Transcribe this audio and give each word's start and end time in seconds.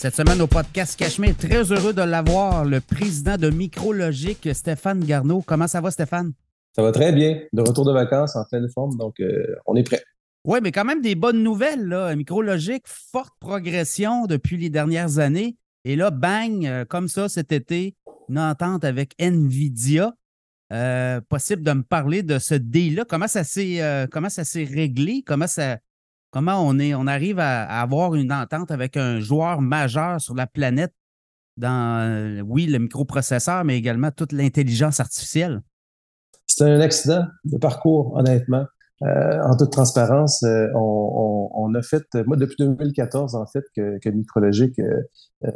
Cette 0.00 0.16
semaine 0.16 0.40
au 0.40 0.46
podcast 0.46 0.98
Cachemire, 0.98 1.36
très 1.36 1.70
heureux 1.72 1.92
de 1.92 2.00
l'avoir, 2.00 2.64
le 2.64 2.80
président 2.80 3.36
de 3.36 3.50
Micrologique, 3.50 4.48
Stéphane 4.54 5.04
Garneau. 5.04 5.42
Comment 5.42 5.66
ça 5.66 5.82
va, 5.82 5.90
Stéphane? 5.90 6.32
Ça 6.74 6.80
va 6.80 6.90
très 6.90 7.12
bien. 7.12 7.42
De 7.52 7.60
retour 7.60 7.84
de 7.84 7.92
vacances 7.92 8.34
en 8.34 8.46
pleine 8.46 8.66
forme, 8.70 8.96
donc 8.96 9.20
euh, 9.20 9.44
on 9.66 9.76
est 9.76 9.82
prêt. 9.82 10.02
Oui, 10.46 10.60
mais 10.62 10.72
quand 10.72 10.86
même 10.86 11.02
des 11.02 11.14
bonnes 11.14 11.42
nouvelles. 11.42 11.84
Là. 11.84 12.16
Micrologique, 12.16 12.84
forte 12.86 13.34
progression 13.40 14.24
depuis 14.24 14.56
les 14.56 14.70
dernières 14.70 15.18
années. 15.18 15.58
Et 15.84 15.96
là, 15.96 16.10
bang, 16.10 16.64
euh, 16.64 16.86
comme 16.86 17.08
ça 17.08 17.28
cet 17.28 17.52
été, 17.52 17.94
une 18.30 18.38
entente 18.38 18.84
avec 18.84 19.12
NVIDIA. 19.20 20.14
Euh, 20.72 21.20
possible 21.28 21.62
de 21.62 21.72
me 21.72 21.82
parler 21.82 22.22
de 22.22 22.38
ce 22.38 22.54
deal-là? 22.54 23.04
Comment 23.06 23.28
ça 23.28 23.44
s'est 23.44 24.06
comment 24.10 24.30
ça 24.30 24.44
s'est 24.44 24.64
réglé? 24.64 25.22
Comment 25.26 25.48
ça, 25.48 25.76
Comment 26.30 26.64
on, 26.64 26.78
est, 26.78 26.94
on 26.94 27.06
arrive 27.08 27.40
à, 27.40 27.64
avoir 27.80 28.14
une 28.14 28.32
entente 28.32 28.70
avec 28.70 28.96
un 28.96 29.18
joueur 29.18 29.60
majeur 29.60 30.20
sur 30.20 30.34
la 30.34 30.46
planète 30.46 30.92
dans, 31.56 32.00
euh, 32.00 32.40
oui, 32.42 32.66
le 32.66 32.78
microprocesseur, 32.78 33.64
mais 33.64 33.76
également 33.76 34.10
toute 34.12 34.32
l'intelligence 34.32 35.00
artificielle? 35.00 35.60
C'est 36.46 36.64
un 36.64 36.80
accident 36.80 37.24
de 37.44 37.58
parcours, 37.58 38.14
honnêtement. 38.14 38.64
Euh, 39.02 39.42
en 39.42 39.56
toute 39.56 39.72
transparence, 39.72 40.42
euh, 40.44 40.68
on, 40.74 41.74
a 41.74 41.82
fait, 41.82 42.04
moi 42.26 42.36
depuis 42.36 42.56
2014 42.58 43.34
en 43.34 43.46
fait, 43.46 43.64
que, 43.74 43.98
que 43.98 44.10
Micrologique 44.10 44.78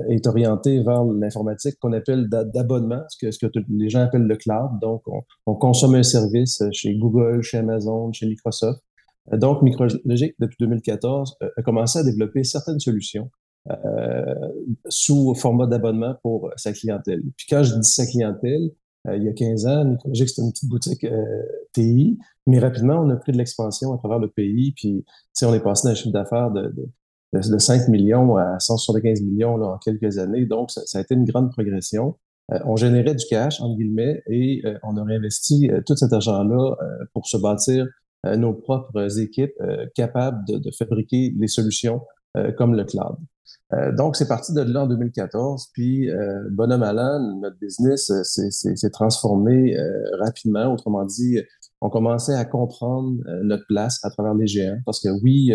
est 0.08 0.26
orienté 0.26 0.82
vers 0.82 1.04
l'informatique 1.04 1.76
qu'on 1.80 1.92
appelle 1.92 2.28
d'abonnement, 2.28 3.02
ce 3.08 3.26
que, 3.26 3.30
ce 3.30 3.44
que 3.44 3.52
les 3.68 3.90
gens 3.90 4.00
appellent 4.00 4.26
le 4.26 4.36
cloud. 4.36 4.70
Donc, 4.80 5.02
on, 5.46 5.54
consomme 5.54 5.94
un 5.94 6.02
service 6.02 6.62
chez 6.72 6.94
Google, 6.96 7.42
chez 7.42 7.58
Amazon, 7.58 8.12
chez 8.12 8.26
Microsoft. 8.26 8.80
Euh, 9.32 9.36
donc, 9.36 9.62
Micrologic, 9.62 10.34
depuis 10.38 10.56
2014, 10.60 11.36
euh, 11.42 11.48
a 11.56 11.62
commencé 11.62 11.98
à 11.98 12.04
développer 12.04 12.44
certaines 12.44 12.80
solutions 12.80 13.30
euh, 13.70 14.34
sous 14.88 15.34
format 15.34 15.66
d'abonnement 15.66 16.14
pour 16.22 16.50
sa 16.56 16.72
clientèle. 16.72 17.22
Puis 17.36 17.46
quand 17.48 17.62
je 17.62 17.74
dis 17.74 17.88
sa 17.88 18.06
clientèle, 18.06 18.70
il 19.14 19.22
y 19.22 19.28
a 19.28 19.34
15 19.34 19.66
ans, 19.66 19.84
Micrologic, 19.84 20.30
c'était 20.30 20.40
une 20.40 20.50
petite 20.50 20.68
boutique 20.70 21.06
TI, 21.74 22.18
mais 22.46 22.58
rapidement, 22.58 23.02
on 23.02 23.10
a 23.10 23.16
pris 23.16 23.32
de 23.32 23.36
l'expansion 23.36 23.92
à 23.92 23.98
travers 23.98 24.18
le 24.18 24.30
pays, 24.30 24.72
puis 24.72 25.04
on 25.42 25.52
est 25.52 25.60
passé 25.60 25.86
d'un 25.86 25.94
chiffre 25.94 26.10
d'affaires 26.10 26.50
de, 26.50 26.74
de, 27.34 27.58
5 27.58 27.88
millions 27.88 28.34
à 28.38 28.58
175 28.58 29.20
millions 29.20 29.58
là, 29.58 29.66
en 29.66 29.76
quelques 29.76 30.16
années. 30.16 30.46
Donc, 30.46 30.70
ça, 30.70 30.80
a 30.96 31.02
été 31.02 31.14
une 31.14 31.26
grande 31.26 31.52
progression. 31.52 32.16
on 32.64 32.76
générait 32.76 33.14
du 33.14 33.26
cash, 33.26 33.60
entre 33.60 33.76
guillemets, 33.76 34.22
et 34.26 34.62
on 34.82 34.96
a 34.96 35.04
réinvesti 35.04 35.68
tout 35.84 35.96
cet 35.96 36.14
argent-là 36.14 36.74
pour 37.12 37.26
se 37.26 37.36
bâtir 37.36 37.84
euh, 37.84 37.88
nos 38.36 38.54
propres 38.54 39.20
équipes 39.20 39.54
euh, 39.60 39.86
capables 39.94 40.44
de, 40.46 40.70
fabriquer 40.76 41.34
les 41.38 41.48
solutions 41.48 42.02
euh, 42.36 42.52
comme 42.52 42.74
le 42.74 42.84
cloud. 42.84 43.16
donc, 43.96 44.16
c'est 44.16 44.28
parti 44.28 44.52
de 44.52 44.60
là 44.60 44.84
en 44.84 44.86
2014. 44.86 45.70
Puis, 45.72 46.08
bonhomme 46.52 46.82
à 46.82 46.92
notre 46.92 47.58
business 47.58 48.10
s'est 48.22 48.90
transformé 48.90 49.76
rapidement. 50.20 50.72
Autrement 50.72 51.04
dit, 51.04 51.40
on 51.80 51.90
commençait 51.90 52.34
à 52.34 52.44
comprendre 52.44 53.18
notre 53.42 53.66
place 53.66 53.98
à 54.04 54.10
travers 54.10 54.34
les 54.34 54.46
géants. 54.46 54.78
Parce 54.86 55.00
que 55.00 55.08
oui, 55.22 55.52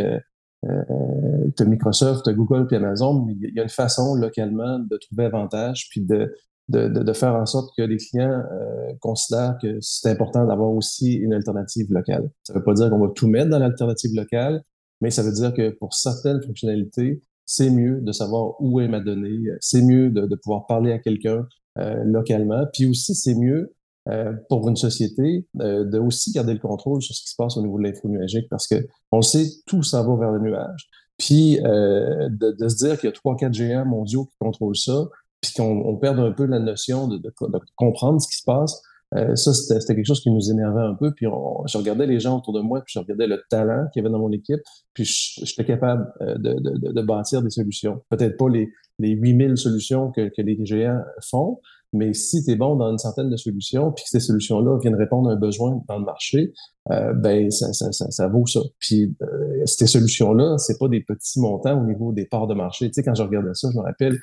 tu 0.64 1.64
as 1.64 1.66
Microsoft, 1.66 2.26
tu 2.26 2.30
as 2.30 2.34
Google 2.34 2.68
puis 2.68 2.76
Amazon, 2.76 3.26
mais 3.26 3.34
il 3.34 3.56
y 3.56 3.60
a 3.60 3.64
une 3.64 3.70
façon 3.70 4.16
localement 4.16 4.80
de 4.80 4.98
trouver 4.98 5.26
avantage 5.26 5.88
puis 5.90 6.02
de, 6.02 6.36
de, 6.70 6.88
de, 6.88 7.14
faire 7.14 7.36
en 7.36 7.46
sorte 7.46 7.72
que 7.76 7.82
les 7.82 7.98
clients 7.98 8.44
euh, 8.52 8.94
considèrent 9.02 9.58
que 9.62 9.78
c'est 9.82 10.10
important 10.10 10.46
d'avoir 10.46 10.70
aussi 10.70 11.16
une 11.16 11.34
alternative 11.34 11.92
locale. 11.92 12.30
Ça 12.44 12.54
ne 12.54 12.60
veut 12.60 12.64
pas 12.64 12.74
dire 12.74 12.90
qu'on 12.90 13.00
va 13.00 13.10
tout 13.14 13.28
mettre 13.28 13.50
dans 13.50 13.60
l'alternative 13.60 14.16
locale, 14.16 14.64
mais 15.02 15.10
ça 15.10 15.24
veut 15.24 15.32
dire 15.32 15.54
que 15.54 15.72
pour 15.72 15.94
certaines 15.94 16.42
fonctionnalités, 16.42 17.22
c'est 17.46 17.72
mieux 17.72 18.00
de 18.02 18.12
savoir 18.12 18.54
où 18.60 18.80
est 18.80 18.88
ma 18.88 19.00
donnée, 19.00 19.40
c'est 19.60 19.82
mieux 19.82 20.10
de, 20.12 20.28
de, 20.28 20.36
pouvoir 20.36 20.68
parler 20.68 20.92
à 20.92 21.00
quelqu'un 21.00 21.48
euh, 21.80 22.04
localement, 22.04 22.66
puis 22.72 22.86
aussi 22.86 23.16
c'est 23.16 23.36
mieux 23.36 23.74
euh, 24.08 24.34
pour 24.48 24.68
une 24.68 24.76
société 24.76 25.46
euh, 25.60 25.84
de 25.84 26.00
aussi 26.00 26.32
garder 26.32 26.54
le 26.54 26.60
contrôle 26.60 27.02
sur 27.02 27.14
ce 27.14 27.22
qui 27.22 27.30
se 27.30 27.36
passe 27.36 27.58
au 27.58 27.62
niveau 27.62 27.78
de 27.78 27.84
l'info 27.84 28.08
nuagique 28.08 28.48
parce 28.50 28.66
que 28.66 28.88
on 29.12 29.18
le 29.18 29.24
sait, 29.24 29.46
tout 29.68 29.84
s'en 29.84 30.08
va 30.08 30.16
vers 30.20 30.32
le 30.32 30.40
nuage. 30.40 30.90
Puis 31.18 31.60
euh, 31.64 32.28
de, 32.30 32.56
de, 32.58 32.68
se 32.70 32.78
dire 32.78 32.98
qu'il 32.98 33.08
y 33.08 33.12
a 33.12 33.16
trois, 33.16 33.36
quatre 33.36 33.54
géants 33.54 33.86
mondiaux 33.86 34.26
qui 34.26 34.38
contrôlent 34.40 34.78
ça, 34.78 35.06
puis 35.42 35.52
qu'on 35.56 35.82
on 35.86 35.98
perde 35.98 36.20
un 36.20 36.32
peu 36.32 36.46
la 36.46 36.60
notion 36.60 37.08
de, 37.08 37.18
de, 37.18 37.32
comprendre 37.76 38.22
ce 38.22 38.28
qui 38.28 38.38
se 38.38 38.44
passe. 38.46 38.82
Euh, 39.16 39.36
ça, 39.36 39.54
c'était 39.54 39.96
quelque 39.96 40.06
chose 40.06 40.22
qui 40.22 40.30
nous 40.30 40.52
énervait 40.52 40.84
un 40.84 40.94
peu. 40.94 41.12
Puis 41.16 41.26
je 41.26 41.78
regardais 41.78 42.06
les 42.06 42.20
gens 42.20 42.38
autour 42.38 42.54
de 42.54 42.62
moi, 42.62 42.82
puis 42.82 42.94
je 42.94 43.00
regardais 43.00 43.28
le 43.28 43.42
talent 43.50 43.88
qu'il 43.92 44.02
y 44.02 44.06
avait 44.06 44.12
dans 44.12 44.20
mon 44.20 44.32
équipe, 44.32 44.60
puis 44.94 45.06
j'étais 45.06 45.66
capable 45.66 46.12
euh, 46.22 46.36
de, 46.36 46.54
de, 46.54 46.92
de, 46.92 47.02
bâtir 47.02 47.42
des 47.42 47.50
solutions. 47.50 48.02
Peut-être 48.10 48.38
pas 48.38 48.50
les, 48.50 48.70
les 49.00 49.12
8000 49.12 49.58
solutions 49.58 50.12
que, 50.12 50.30
que 50.30 50.42
les 50.42 50.64
géants 50.64 51.02
font, 51.28 51.60
mais 51.94 52.14
si 52.14 52.44
tu 52.44 52.52
es 52.52 52.56
bon 52.56 52.76
dans 52.76 52.92
une 52.92 52.98
certaine 52.98 53.30
de 53.30 53.38
solutions, 53.38 53.92
puis 53.92 54.04
que 54.04 54.10
ces 54.10 54.20
solutions-là 54.20 54.78
viennent 54.80 54.96
répondre 54.96 55.30
à 55.30 55.34
un 55.34 55.36
besoin 55.36 55.82
dans 55.88 55.98
le 55.98 56.06
marché, 56.06 56.54
euh, 56.92 57.14
ben 57.14 57.50
ça, 57.52 57.74
ça, 57.74 57.92
ça, 57.92 58.28
vaut 58.28 58.46
ça. 58.46 58.60
Puis 58.80 59.16
euh, 59.22 59.66
ces 59.66 59.88
solutions-là, 59.88 60.58
c'est 60.58 60.78
pas 60.78 60.88
des 60.88 61.02
petits 61.02 61.40
montants 61.40 61.82
au 61.82 61.86
niveau 61.86 62.12
des 62.14 62.26
parts 62.26 62.48
de 62.48 62.54
marché. 62.54 62.88
Tu 62.88 62.94
sais, 62.94 63.04
quand 63.04 63.16
je 63.16 63.24
regardais 63.24 63.54
ça, 63.54 63.70
je 63.74 63.78
me 63.78 63.84
rappelle, 63.84 64.18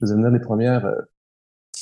faisais 0.00 0.14
venir 0.14 0.30
les 0.30 0.40
premières 0.40 0.86
euh, 0.86 1.00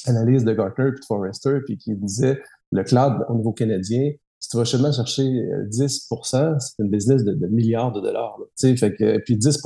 analyses 0.07 0.45
de 0.45 0.53
Gartner 0.53 0.91
puis 0.91 1.01
de 1.01 1.07
Forrester, 1.07 1.59
puis 1.65 1.79
qui 1.79 1.95
disait 1.95 2.41
le 2.73 2.83
cloud 2.85 3.25
au 3.29 3.35
niveau 3.35 3.53
canadien, 3.53 4.11
si 4.41 4.51
tu 4.51 4.57
vas 4.57 4.65
seulement 4.65 4.93
chercher 4.93 5.25
10% 5.25 6.37
euh, 6.37 6.55
c'est 6.59 6.83
une 6.83 6.91
business 6.91 7.25
de, 7.25 7.47
milliards 7.49 7.93
de 7.93 8.01
dollars. 8.01 8.39
Là, 8.39 8.77
fait 8.77 8.95
que, 8.95 9.19
puis 9.19 9.37
10 9.37 9.59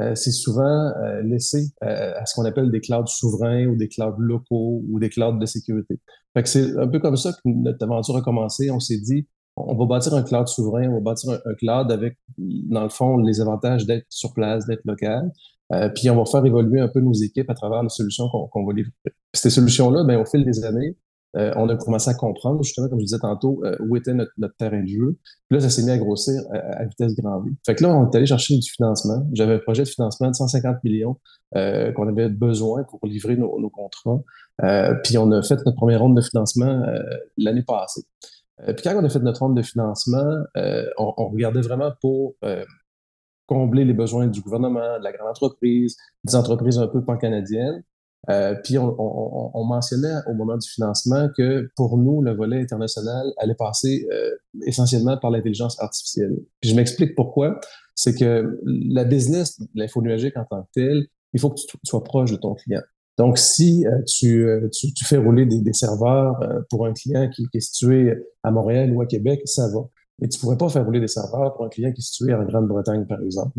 euh, 0.00 0.14
c'est 0.14 0.32
souvent 0.32 0.92
laissé 1.22 1.72
à 1.80 2.24
ce 2.26 2.34
qu'on 2.34 2.44
appelle 2.44 2.70
des 2.70 2.80
clouds 2.80 3.06
souverains 3.06 3.66
ou 3.66 3.76
des 3.76 3.88
clouds 3.88 4.18
locaux 4.18 4.82
ou 4.88 4.98
des 4.98 5.10
clouds 5.10 5.38
de 5.38 5.46
sécurité. 5.46 6.00
C'est 6.44 6.76
un 6.78 6.88
peu 6.88 6.98
comme 7.00 7.16
ça 7.16 7.32
que 7.32 7.38
notre 7.44 7.82
aventure 7.84 8.16
a 8.16 8.22
commencé. 8.22 8.70
On 8.70 8.80
s'est 8.80 8.98
dit, 8.98 9.26
on 9.56 9.76
va 9.76 9.86
bâtir 9.86 10.14
un 10.14 10.22
cloud 10.22 10.48
souverain, 10.48 10.88
on 10.88 10.94
va 10.94 11.00
bâtir 11.00 11.30
un, 11.30 11.54
cloud 11.54 11.90
avec, 11.92 12.16
dans 12.38 12.82
le 12.82 12.88
fond, 12.88 13.18
les 13.18 13.40
avantages 13.40 13.86
d'être 13.86 14.06
sur 14.08 14.32
place, 14.32 14.66
d'être 14.66 14.84
local. 14.84 15.30
Euh, 15.72 15.88
puis 15.88 16.10
on 16.10 16.16
va 16.16 16.24
faire 16.24 16.44
évoluer 16.44 16.80
un 16.80 16.88
peu 16.88 17.00
nos 17.00 17.12
équipes 17.12 17.48
à 17.50 17.54
travers 17.54 17.82
les 17.82 17.88
solutions 17.88 18.28
qu'on 18.28 18.64
va 18.64 18.72
livrer. 18.72 18.92
ces 19.34 19.50
solutions-là, 19.50 20.04
ben, 20.04 20.18
au 20.18 20.24
fil 20.24 20.44
des 20.44 20.64
années, 20.64 20.96
euh, 21.36 21.52
on 21.56 21.68
a 21.68 21.76
commencé 21.76 22.10
à 22.10 22.14
comprendre, 22.14 22.62
justement, 22.62 22.88
comme 22.88 22.98
je 22.98 23.04
disais 23.04 23.18
tantôt, 23.18 23.62
euh, 23.64 23.76
où 23.80 23.96
était 23.96 24.14
notre, 24.14 24.32
terrain 24.58 24.82
de 24.82 24.88
jeu. 24.88 25.16
Puis 25.48 25.58
là, 25.58 25.60
ça 25.60 25.70
s'est 25.70 25.82
mis 25.82 25.90
à 25.90 25.98
grossir 25.98 26.40
à, 26.52 26.84
vitesse 26.84 27.14
grand 27.14 27.40
V. 27.40 27.50
Fait 27.64 27.74
que 27.74 27.84
là, 27.84 27.94
on 27.94 28.10
est 28.10 28.16
allé 28.16 28.26
chercher 28.26 28.56
du 28.56 28.68
financement. 28.68 29.24
J'avais 29.32 29.54
un 29.54 29.58
projet 29.58 29.84
de 29.84 29.88
financement 29.88 30.28
de 30.28 30.34
150 30.34 30.82
millions 30.84 31.16
qu'on 31.52 32.08
avait 32.08 32.28
besoin 32.28 32.84
pour 32.84 33.00
livrer 33.04 33.36
nos, 33.36 33.58
nos 33.60 33.70
contrats. 33.70 34.20
puis 35.02 35.18
on 35.18 35.30
a 35.32 35.42
fait 35.42 35.56
notre 35.66 35.74
première 35.74 36.00
ronde 36.00 36.16
de 36.16 36.20
financement 36.20 36.84
l'année 37.36 37.62
passée. 37.62 38.02
puis 38.64 38.82
quand 38.84 38.94
on 38.94 39.04
a 39.04 39.08
fait 39.08 39.18
notre 39.18 39.40
ronde 39.40 39.56
de 39.56 39.62
financement, 39.62 40.44
on, 40.54 41.14
on, 41.16 41.28
regardait 41.28 41.60
vraiment 41.60 41.92
pour 42.00 42.34
combler 43.46 43.84
les 43.84 43.94
besoins 43.94 44.28
du 44.28 44.40
gouvernement, 44.40 44.98
de 44.98 45.02
la 45.02 45.10
grande 45.10 45.28
entreprise, 45.28 45.96
des 46.22 46.36
entreprises 46.36 46.78
un 46.78 46.86
peu 46.86 47.04
pan-canadiennes. 47.04 47.82
Euh, 48.28 48.54
puis 48.62 48.76
on, 48.76 48.94
on, 48.98 49.50
on, 49.54 49.64
mentionnait 49.64 50.16
au 50.26 50.34
moment 50.34 50.58
du 50.58 50.68
financement 50.68 51.28
que 51.36 51.70
pour 51.74 51.96
nous, 51.96 52.20
le 52.20 52.34
volet 52.34 52.60
international 52.60 53.26
allait 53.38 53.54
passer 53.54 54.06
euh, 54.12 54.30
essentiellement 54.66 55.16
par 55.16 55.30
l'intelligence 55.30 55.80
artificielle. 55.80 56.36
Puis 56.60 56.70
je 56.70 56.76
m'explique 56.76 57.14
pourquoi. 57.14 57.58
C'est 57.94 58.14
que 58.14 58.60
la 58.64 59.04
business, 59.04 59.58
l'info 59.74 60.02
nuagique 60.02 60.36
en 60.36 60.44
tant 60.44 60.62
que 60.62 60.68
telle, 60.74 61.06
il 61.32 61.40
faut 61.40 61.50
que 61.50 61.60
tu 61.60 61.78
sois 61.84 62.04
proche 62.04 62.30
de 62.30 62.36
ton 62.36 62.54
client. 62.54 62.82
Donc, 63.16 63.38
si 63.38 63.86
euh, 63.86 64.02
tu, 64.06 64.46
tu, 64.72 64.92
tu, 64.92 65.04
fais 65.04 65.16
rouler 65.16 65.46
des, 65.46 65.60
des 65.60 65.72
serveurs 65.72 66.34
pour 66.68 66.86
un 66.86 66.92
client 66.92 67.28
qui, 67.30 67.46
est 67.52 67.60
situé 67.60 68.14
à 68.42 68.50
Montréal 68.50 68.92
ou 68.92 69.00
à 69.00 69.06
Québec, 69.06 69.40
ça 69.46 69.68
va 69.68 69.88
mais 70.20 70.28
tu 70.28 70.38
pourrais 70.38 70.56
pas 70.56 70.68
faire 70.68 70.84
rouler 70.84 71.00
des 71.00 71.08
serveurs 71.08 71.54
pour 71.54 71.64
un 71.64 71.68
client 71.68 71.92
qui 71.92 72.00
est 72.00 72.04
situé 72.04 72.34
en 72.34 72.44
Grande-Bretagne, 72.44 73.06
par 73.06 73.22
exemple. 73.22 73.52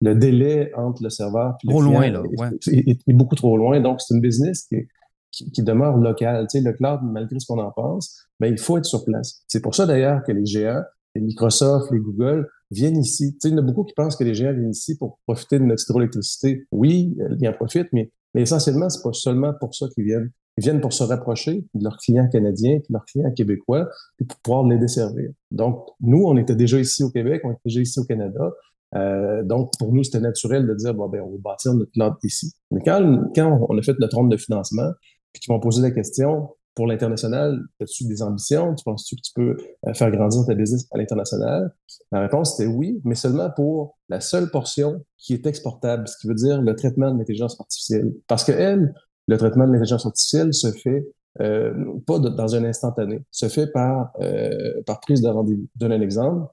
Le, 0.00 0.14
délai 0.14 0.72
entre 0.74 1.02
le 1.02 1.10
serveur 1.10 1.56
et 1.62 1.66
le 1.66 1.72
client 1.72 1.90
loin, 1.90 2.10
là, 2.10 2.22
est, 2.70 3.12
beaucoup 3.12 3.34
trop 3.34 3.56
loin. 3.56 3.80
Donc, 3.80 4.00
c'est 4.00 4.14
une 4.14 4.20
business 4.20 4.66
qui, 4.66 4.86
qui, 5.32 5.62
demeure 5.62 5.96
locale. 5.96 6.46
Tu 6.48 6.58
sais, 6.58 6.64
le 6.64 6.72
cloud, 6.72 7.00
malgré 7.02 7.38
ce 7.40 7.46
qu'on 7.46 7.58
en 7.58 7.72
pense, 7.72 8.16
ben, 8.38 8.46
il 8.46 8.58
faut 8.58 8.78
être 8.78 8.84
sur 8.84 9.04
place. 9.04 9.42
C'est 9.48 9.60
pour 9.60 9.74
ça, 9.74 9.86
d'ailleurs, 9.86 10.22
que 10.22 10.30
les 10.30 10.46
géants, 10.46 10.82
les 11.16 11.20
Microsoft, 11.20 11.90
les 11.90 11.98
Google, 11.98 12.48
viennent 12.70 12.98
ici. 12.98 13.32
Tu 13.32 13.38
sais, 13.40 13.48
il 13.48 13.52
y 13.52 13.54
en 13.54 13.58
a 13.58 13.62
beaucoup 13.62 13.84
qui 13.84 13.94
pensent 13.94 14.16
que 14.16 14.24
les 14.24 14.34
géants 14.34 14.52
viennent 14.52 14.70
ici 14.70 14.96
pour 14.96 15.18
profiter 15.26 15.58
de 15.58 15.64
notre 15.64 15.82
hydroélectricité. 15.82 16.66
Oui, 16.70 17.16
ils 17.40 17.48
en 17.48 17.52
profitent, 17.52 17.92
mais, 17.92 18.12
mais 18.34 18.42
essentiellement, 18.42 18.88
c'est 18.88 19.02
pas 19.02 19.12
seulement 19.12 19.52
pour 19.58 19.74
ça 19.74 19.86
qu'ils 19.94 20.04
viennent. 20.04 20.30
Ils 20.56 20.62
viennent 20.62 20.80
pour 20.80 20.92
se 20.92 21.02
rapprocher 21.02 21.64
de 21.74 21.84
leurs 21.84 21.96
clients 21.98 22.28
canadiens, 22.28 22.76
de 22.76 22.92
leurs 22.92 23.04
clients 23.04 23.32
québécois, 23.32 23.88
et 24.20 24.24
pour 24.24 24.38
pouvoir 24.40 24.66
les 24.66 24.78
desservir. 24.78 25.30
Donc, 25.50 25.86
nous, 26.00 26.24
on 26.24 26.36
était 26.36 26.54
déjà 26.54 26.78
ici 26.78 27.02
au 27.02 27.10
Québec, 27.10 27.42
on 27.44 27.50
était 27.50 27.60
déjà 27.64 27.80
ici 27.80 27.98
au 27.98 28.04
Canada. 28.04 28.52
Euh, 28.94 29.42
donc, 29.42 29.72
pour 29.78 29.92
nous, 29.92 30.04
c'était 30.04 30.20
naturel 30.20 30.66
de 30.66 30.74
dire, 30.74 30.94
bon, 30.94 31.08
ben, 31.08 31.22
on 31.22 31.30
va 31.30 31.38
bâtir 31.38 31.74
notre 31.74 31.90
plante 31.90 32.16
ici. 32.22 32.52
Mais 32.70 32.80
quand, 32.84 33.32
quand 33.34 33.66
on 33.68 33.76
a 33.76 33.82
fait 33.82 33.98
notre 33.98 34.16
ronde 34.16 34.30
de 34.30 34.36
financement, 34.36 34.90
puis 35.32 35.40
qu'ils 35.40 35.52
m'ont 35.52 35.60
posé 35.60 35.82
la 35.82 35.90
question, 35.90 36.48
pour 36.74 36.86
l'international, 36.86 37.60
as-tu 37.80 38.04
des 38.04 38.22
ambitions? 38.22 38.74
Tu 38.74 38.82
penses-tu 38.84 39.16
que 39.16 39.20
tu 39.20 39.32
peux 39.34 39.56
euh, 39.86 39.94
faire 39.94 40.10
grandir 40.10 40.44
ta 40.46 40.54
business 40.54 40.86
à 40.92 40.98
l'international? 40.98 41.72
La 42.10 42.22
réponse 42.22 42.58
était 42.58 42.68
oui, 42.68 43.00
mais 43.04 43.14
seulement 43.14 43.50
pour 43.50 43.96
la 44.08 44.20
seule 44.20 44.50
portion 44.50 45.00
qui 45.16 45.34
est 45.34 45.46
exportable, 45.46 46.08
ce 46.08 46.16
qui 46.18 46.26
veut 46.26 46.34
dire 46.34 46.60
le 46.60 46.74
traitement 46.74 47.12
de 47.12 47.18
l'intelligence 47.18 47.60
artificielle. 47.60 48.12
Parce 48.26 48.44
que 48.44 48.52
elle, 48.52 48.92
le 49.26 49.38
traitement 49.38 49.66
de 49.66 49.72
l'intelligence 49.72 50.06
artificielle 50.06 50.52
se 50.52 50.70
fait 50.72 51.06
euh, 51.40 51.72
pas 52.06 52.18
dans 52.18 52.54
un 52.54 52.64
instantané, 52.64 53.20
se 53.30 53.48
fait 53.48 53.66
par, 53.66 54.12
euh, 54.20 54.82
par 54.86 55.00
prise 55.00 55.20
de 55.20 55.28
rendez-vous. 55.28 55.66
Donne 55.76 55.92
un 55.92 56.00
exemple. 56.00 56.46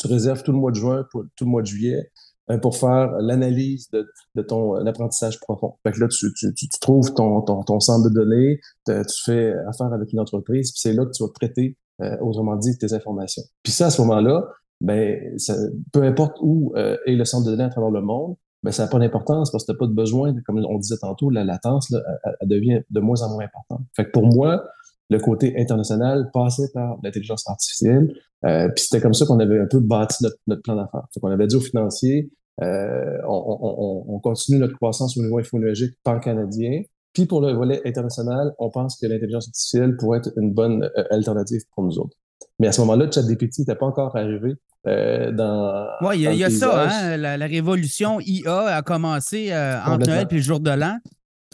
Tu 0.00 0.06
réserves 0.06 0.42
tout 0.42 0.52
le 0.52 0.58
mois 0.58 0.70
de 0.70 0.76
juin, 0.76 1.06
pour, 1.10 1.24
tout 1.36 1.44
le 1.44 1.50
mois 1.50 1.62
de 1.62 1.66
juillet, 1.66 2.10
euh, 2.50 2.58
pour 2.58 2.76
faire 2.76 3.12
l'analyse 3.20 3.90
de, 3.90 4.08
de, 4.34 4.42
ton 4.42 4.74
apprentissage 4.86 5.38
profond. 5.40 5.74
Fait 5.82 5.92
que 5.92 6.00
là, 6.00 6.08
tu, 6.08 6.32
tu, 6.32 6.54
tu 6.54 6.68
trouves 6.80 7.12
ton, 7.12 7.42
ton, 7.42 7.62
ton, 7.62 7.80
centre 7.80 8.08
de 8.08 8.14
données, 8.14 8.60
tu 8.86 9.22
fais 9.24 9.52
affaire 9.66 9.92
avec 9.92 10.12
une 10.12 10.20
entreprise, 10.20 10.72
puis 10.72 10.80
c'est 10.80 10.94
là 10.94 11.04
que 11.04 11.10
tu 11.10 11.22
vas 11.22 11.28
traiter, 11.34 11.76
euh, 12.00 12.16
autrement 12.20 12.56
dit, 12.56 12.78
tes 12.78 12.92
informations. 12.92 13.42
Puis 13.62 13.72
ça, 13.72 13.86
à 13.86 13.90
ce 13.90 14.00
moment-là, 14.02 14.46
ben, 14.80 15.36
ça, 15.38 15.54
peu 15.92 16.02
importe 16.04 16.36
où 16.40 16.72
euh, 16.76 16.96
est 17.06 17.16
le 17.16 17.24
centre 17.24 17.44
de 17.46 17.50
données 17.50 17.64
à 17.64 17.70
travers 17.70 17.90
le 17.90 18.00
monde, 18.00 18.36
ben, 18.62 18.72
ça 18.72 18.84
n'a 18.84 18.88
pas 18.90 18.98
d'importance 18.98 19.50
parce 19.50 19.64
que 19.64 19.72
tu 19.72 19.72
n'as 19.72 19.78
pas 19.78 19.86
de 19.86 19.94
besoin, 19.94 20.34
comme 20.46 20.64
on 20.68 20.78
disait 20.78 20.96
tantôt, 21.00 21.30
la 21.30 21.44
latence, 21.44 21.90
là, 21.90 22.00
elle, 22.40 22.48
devient 22.48 22.80
de 22.90 23.00
moins 23.00 23.22
en 23.22 23.30
moins 23.32 23.44
importante. 23.44 23.82
Fait 23.94 24.04
que 24.04 24.10
pour 24.10 24.26
moi, 24.26 24.64
le 25.10 25.18
côté 25.18 25.54
international 25.58 26.30
passait 26.32 26.70
par 26.74 26.98
l'intelligence 27.02 27.48
artificielle. 27.48 28.14
Euh, 28.44 28.68
puis 28.68 28.84
c'était 28.84 29.00
comme 29.00 29.14
ça 29.14 29.26
qu'on 29.26 29.38
avait 29.40 29.58
un 29.58 29.66
peu 29.66 29.80
bâti 29.80 30.24
notre, 30.46 30.62
plan 30.62 30.76
d'affaires. 30.76 31.06
On 31.22 31.30
avait 31.30 31.46
dit 31.46 31.56
aux 31.56 31.60
financiers, 31.60 32.30
euh, 32.62 33.18
on, 33.26 34.20
continue 34.22 34.58
notre 34.58 34.74
croissance 34.74 35.16
au 35.16 35.22
niveau 35.22 35.38
infonologique 35.38 35.94
pan-canadien. 36.02 36.82
Puis 37.12 37.26
pour 37.26 37.40
le 37.40 37.52
volet 37.52 37.80
international, 37.86 38.52
on 38.58 38.70
pense 38.70 38.98
que 39.00 39.06
l'intelligence 39.06 39.48
artificielle 39.48 39.96
pourrait 39.96 40.18
être 40.18 40.30
une 40.36 40.52
bonne 40.52 40.84
euh, 40.84 41.04
alternative 41.10 41.62
pour 41.74 41.84
nous 41.84 41.98
autres. 41.98 42.16
Mais 42.58 42.68
à 42.68 42.72
ce 42.72 42.80
moment-là, 42.82 43.10
ChatGPT 43.10 43.60
n'était 43.60 43.74
pas 43.74 43.86
encore 43.86 44.16
arrivé 44.16 44.54
euh, 44.86 45.32
dans. 45.32 45.86
Oui, 46.02 46.22
il 46.22 46.34
y 46.34 46.44
a, 46.44 46.50
ça, 46.50 46.88
hein, 46.88 47.16
la, 47.16 47.46
révolution 47.46 48.18
IA 48.20 48.76
a 48.76 48.82
commencé 48.82 49.52
entre 49.86 50.06
Noël 50.06 50.26
et 50.30 50.34
le 50.34 50.40
jour 50.40 50.60
de 50.60 50.70
l'an. 50.70 50.98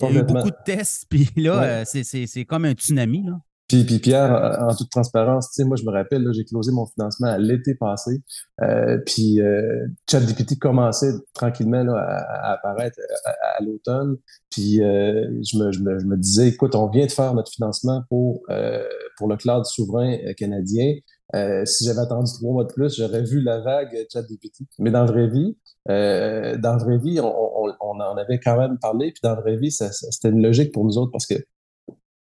Il 0.01 0.15
y 0.15 0.19
a 0.19 0.21
eu 0.21 0.25
beaucoup 0.25 0.51
de 0.51 0.57
tests, 0.65 1.07
puis 1.11 1.29
là, 1.37 1.85
c'est 1.85 2.45
comme 2.45 2.65
un 2.65 2.73
tsunami. 2.73 3.25
Là. 3.25 3.39
Puis, 3.69 3.85
puis 3.85 3.99
Pierre, 3.99 4.59
en 4.61 4.75
toute 4.75 4.91
transparence, 4.91 5.59
moi 5.61 5.77
je 5.77 5.85
me 5.85 5.91
rappelle, 5.91 6.29
j'ai 6.35 6.45
closé 6.45 6.71
mon 6.71 6.85
financement 6.85 7.35
l'été 7.39 7.75
passé, 7.75 8.23
euh, 8.61 8.99
puis 9.07 9.41
euh, 9.41 9.87
ChatGPT 10.11 10.59
commençait 10.59 11.13
tranquillement 11.33 11.83
là, 11.83 11.95
à, 11.97 12.53
apparaître 12.53 12.99
à, 13.25 13.63
l'automne, 13.63 14.17
puis 14.51 14.83
euh, 14.83 15.31
je, 15.43 15.59
me, 15.59 15.73
je, 15.73 15.81
me, 15.81 15.99
je, 15.99 16.05
me, 16.05 16.17
disais, 16.19 16.49
écoute, 16.49 16.75
on 16.75 16.89
vient 16.89 17.07
de 17.07 17.11
faire 17.11 17.33
notre 17.33 17.51
financement 17.51 18.03
pour 18.11 18.43
euh, 18.51 18.85
pour 19.19 19.29
le 19.29 19.37
cloud 19.37 19.65
souverain 19.65 20.17
euh, 20.27 20.33
canadien. 20.35 20.95
si 21.65 21.85
j'avais 21.85 22.01
attendu 22.01 22.33
trois 22.33 22.53
mois 22.53 22.65
de 22.65 22.73
plus, 22.73 22.97
j'aurais 22.97 23.23
vu 23.23 23.41
la 23.41 23.61
vague 23.61 24.07
ChatGPT. 24.13 24.65
Mais 24.79 24.91
dans 24.91 25.05
la 25.05 25.11
vraie 25.11 25.29
vie, 25.29 25.57
dans 25.87 26.77
la 26.77 26.79
vraie 26.79 26.99
vie, 26.99 27.21
on, 27.21 27.27
on, 27.27 27.73
on, 27.81 28.01
en 28.01 28.17
avait 28.17 28.39
quand 28.39 28.57
même 28.57 28.79
parlé, 28.79 29.13
puis 29.13 29.21
dans 29.23 29.35
la 29.35 29.41
vraie 29.41 29.57
vie, 29.57 29.71
c'était 29.71 30.29
une 30.29 30.43
logique 30.43 30.73
pour 30.73 30.85
nous 30.85 30.97
autres 30.99 31.11
parce 31.11 31.27
que 31.27 31.37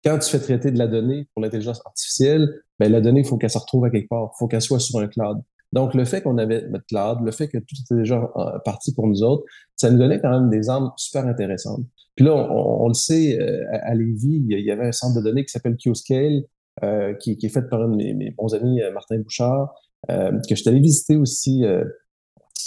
quand 0.03 0.17
tu 0.19 0.29
fais 0.29 0.39
traiter 0.39 0.71
de 0.71 0.77
la 0.77 0.87
donnée 0.87 1.27
pour 1.33 1.43
l'intelligence 1.43 1.81
artificielle, 1.85 2.49
ben, 2.79 2.91
la 2.91 3.01
donnée, 3.01 3.21
il 3.21 3.25
faut 3.25 3.37
qu'elle 3.37 3.51
se 3.51 3.57
retrouve 3.57 3.85
à 3.85 3.89
quelque 3.89 4.09
part. 4.09 4.31
Il 4.33 4.37
faut 4.39 4.47
qu'elle 4.47 4.61
soit 4.61 4.79
sur 4.79 4.99
un 4.99 5.07
cloud. 5.07 5.41
Donc, 5.73 5.93
le 5.93 6.03
fait 6.03 6.21
qu'on 6.21 6.37
avait 6.37 6.67
notre 6.67 6.85
cloud, 6.85 7.19
le 7.23 7.31
fait 7.31 7.47
que 7.47 7.57
tout 7.57 7.75
était 7.79 7.95
déjà 7.95 8.29
euh, 8.35 8.59
parti 8.65 8.93
pour 8.93 9.07
nous 9.07 9.23
autres, 9.23 9.43
ça 9.75 9.89
nous 9.89 9.97
donnait 9.97 10.19
quand 10.19 10.31
même 10.31 10.49
des 10.49 10.69
armes 10.69 10.91
super 10.97 11.25
intéressantes. 11.25 11.85
Puis 12.15 12.25
là, 12.25 12.33
on, 12.33 12.87
le 12.87 12.93
sait, 12.93 13.39
euh, 13.39 13.63
à, 13.71 13.95
Lévis, 13.95 14.43
il 14.49 14.59
y 14.59 14.71
avait 14.71 14.87
un 14.87 14.91
centre 14.91 15.17
de 15.17 15.23
données 15.23 15.45
qui 15.45 15.51
s'appelle 15.51 15.77
QScale, 15.77 16.41
euh, 16.41 16.41
qui, 17.19 17.37
est 17.41 17.49
fait 17.49 17.69
par 17.69 17.81
un 17.81 17.89
de 17.89 17.95
mes, 17.95 18.31
bons 18.31 18.53
amis, 18.53 18.81
euh, 18.81 18.91
Martin 18.91 19.19
Bouchard, 19.19 19.73
que 20.07 20.15
je 20.49 20.55
suis 20.55 20.69
allé 20.69 20.79
visiter 20.79 21.15
aussi 21.15 21.63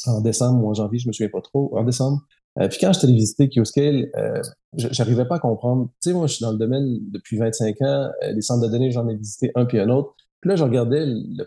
en 0.06 0.20
décembre 0.20 0.64
ou 0.64 0.70
en 0.70 0.74
janvier, 0.74 0.98
je 0.98 1.08
me 1.08 1.12
souviens 1.12 1.30
pas 1.30 1.40
trop, 1.40 1.76
en 1.76 1.84
décembre. 1.84 2.22
Euh, 2.60 2.68
puis 2.68 2.78
quand 2.80 2.92
je 2.92 2.98
suis 2.98 3.06
allé 3.06 3.16
visiter 3.16 3.48
Qscale, 3.48 4.10
euh, 4.16 4.40
j'arrivais 4.74 5.24
pas 5.24 5.36
à 5.36 5.38
comprendre. 5.40 5.90
Tu 6.00 6.10
sais, 6.10 6.14
moi, 6.14 6.26
je 6.26 6.34
suis 6.34 6.42
dans 6.42 6.52
le 6.52 6.58
domaine 6.58 6.98
depuis 7.10 7.36
25 7.36 7.80
ans. 7.82 8.10
Euh, 8.22 8.32
les 8.32 8.42
centres 8.42 8.64
de 8.64 8.70
données, 8.70 8.90
j'en 8.90 9.08
ai 9.08 9.16
visité 9.16 9.50
un 9.54 9.64
puis 9.64 9.80
un 9.80 9.88
autre. 9.88 10.14
Puis 10.40 10.50
là, 10.50 10.56
je 10.56 10.64
regardais 10.64 11.04
le, 11.06 11.46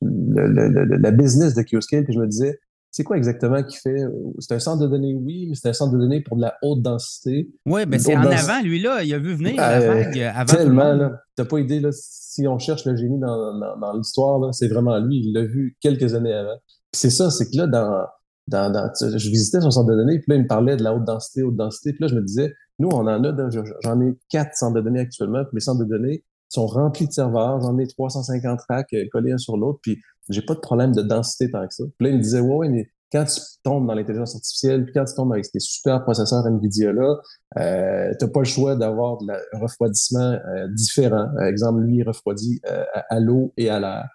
le, 0.00 0.96
la 0.98 1.10
business 1.12 1.54
de 1.54 1.62
Qscale, 1.62 2.04
puis 2.04 2.14
je 2.14 2.18
me 2.18 2.26
disais, 2.26 2.58
c'est 2.92 3.04
quoi 3.04 3.16
exactement 3.16 3.62
qui 3.62 3.76
fait? 3.78 4.04
C'est 4.38 4.54
un 4.54 4.58
centre 4.58 4.82
de 4.82 4.86
données, 4.86 5.14
oui, 5.14 5.46
mais 5.48 5.54
c'est 5.54 5.68
un 5.68 5.72
centre 5.72 5.94
de 5.94 5.98
données 5.98 6.20
pour 6.20 6.36
de 6.36 6.42
la 6.42 6.54
haute 6.62 6.82
densité. 6.82 7.50
Oui, 7.66 7.82
mais 7.88 7.98
c'est 7.98 8.14
en 8.14 8.20
avant, 8.20 8.62
lui, 8.62 8.80
là. 8.80 9.02
Il 9.02 9.12
a 9.14 9.18
vu 9.18 9.34
venir 9.34 9.56
la 9.56 9.80
ben, 9.80 10.04
vague 10.04 10.18
avant. 10.34 10.54
Tellement, 10.54 10.92
là. 10.92 11.12
T'as 11.34 11.46
pas 11.46 11.58
idée, 11.58 11.80
là, 11.80 11.88
si 11.92 12.46
on 12.46 12.58
cherche 12.58 12.84
le 12.84 12.94
génie 12.96 13.18
dans, 13.18 13.58
dans, 13.58 13.78
dans 13.80 13.96
l'histoire, 13.96 14.54
c'est 14.54 14.68
vraiment 14.68 14.98
lui. 14.98 15.22
Il 15.24 15.32
l'a 15.32 15.44
vu 15.44 15.76
quelques 15.80 16.14
années 16.14 16.34
avant. 16.34 16.56
c'est 16.92 17.10
ça, 17.10 17.30
c'est 17.30 17.50
que 17.50 17.56
là, 17.56 17.66
dans 17.66 18.06
je 18.50 19.30
visitais 19.30 19.60
son 19.60 19.70
centre 19.70 19.90
de 19.90 19.96
données, 19.96 20.18
puis 20.18 20.26
là, 20.28 20.36
il 20.36 20.42
me 20.42 20.48
parlait 20.48 20.76
de 20.76 20.82
la 20.82 20.94
haute 20.94 21.04
densité, 21.04 21.42
haute 21.42 21.56
densité. 21.56 21.92
Puis 21.92 22.02
là, 22.02 22.08
je 22.08 22.14
me 22.14 22.22
disais, 22.22 22.52
nous, 22.78 22.88
on 22.92 23.06
en 23.06 23.24
a, 23.24 23.50
j'en 23.82 24.00
ai 24.00 24.18
quatre 24.28 24.54
centres 24.54 24.74
de 24.74 24.80
données 24.80 25.00
actuellement, 25.00 25.44
puis 25.44 25.54
mes 25.54 25.60
centres 25.60 25.84
de 25.84 25.88
données 25.88 26.24
sont 26.48 26.66
remplis 26.66 27.06
de 27.06 27.12
serveurs. 27.12 27.60
J'en 27.60 27.78
ai 27.78 27.86
350 27.86 28.60
racks 28.68 28.92
euh, 28.92 29.04
collés 29.10 29.32
un 29.32 29.38
sur 29.38 29.56
l'autre, 29.56 29.78
puis 29.82 29.98
j'ai 30.28 30.42
pas 30.42 30.54
de 30.54 30.60
problème 30.60 30.92
de 30.92 31.02
densité 31.02 31.50
tant 31.50 31.66
que 31.66 31.74
ça. 31.74 31.84
Puis 31.98 32.06
là, 32.06 32.10
il 32.10 32.16
me 32.18 32.22
disait, 32.22 32.40
ouais, 32.40 32.68
mais 32.68 32.88
quand 33.10 33.24
tu 33.24 33.40
tombes 33.62 33.86
dans 33.86 33.94
l'intelligence 33.94 34.34
artificielle, 34.34 34.84
puis 34.84 34.94
quand 34.94 35.04
tu 35.04 35.14
tombes 35.14 35.32
avec 35.32 35.44
ces 35.44 35.60
super 35.60 36.02
processeurs 36.02 36.46
NVIDIA-là, 36.46 37.16
euh, 37.58 38.10
tu 38.18 38.24
n'as 38.24 38.30
pas 38.30 38.40
le 38.40 38.46
choix 38.46 38.74
d'avoir 38.74 39.18
un 39.28 39.58
refroidissement 39.58 40.32
euh, 40.32 40.66
différent. 40.68 41.28
Par 41.36 41.46
exemple, 41.46 41.80
lui, 41.80 41.98
il 41.98 42.02
refroidit 42.04 42.60
euh, 42.66 42.84
à, 43.10 43.20
l'eau 43.20 43.52
et 43.56 43.68
à 43.68 43.80
l'air. 43.80 44.08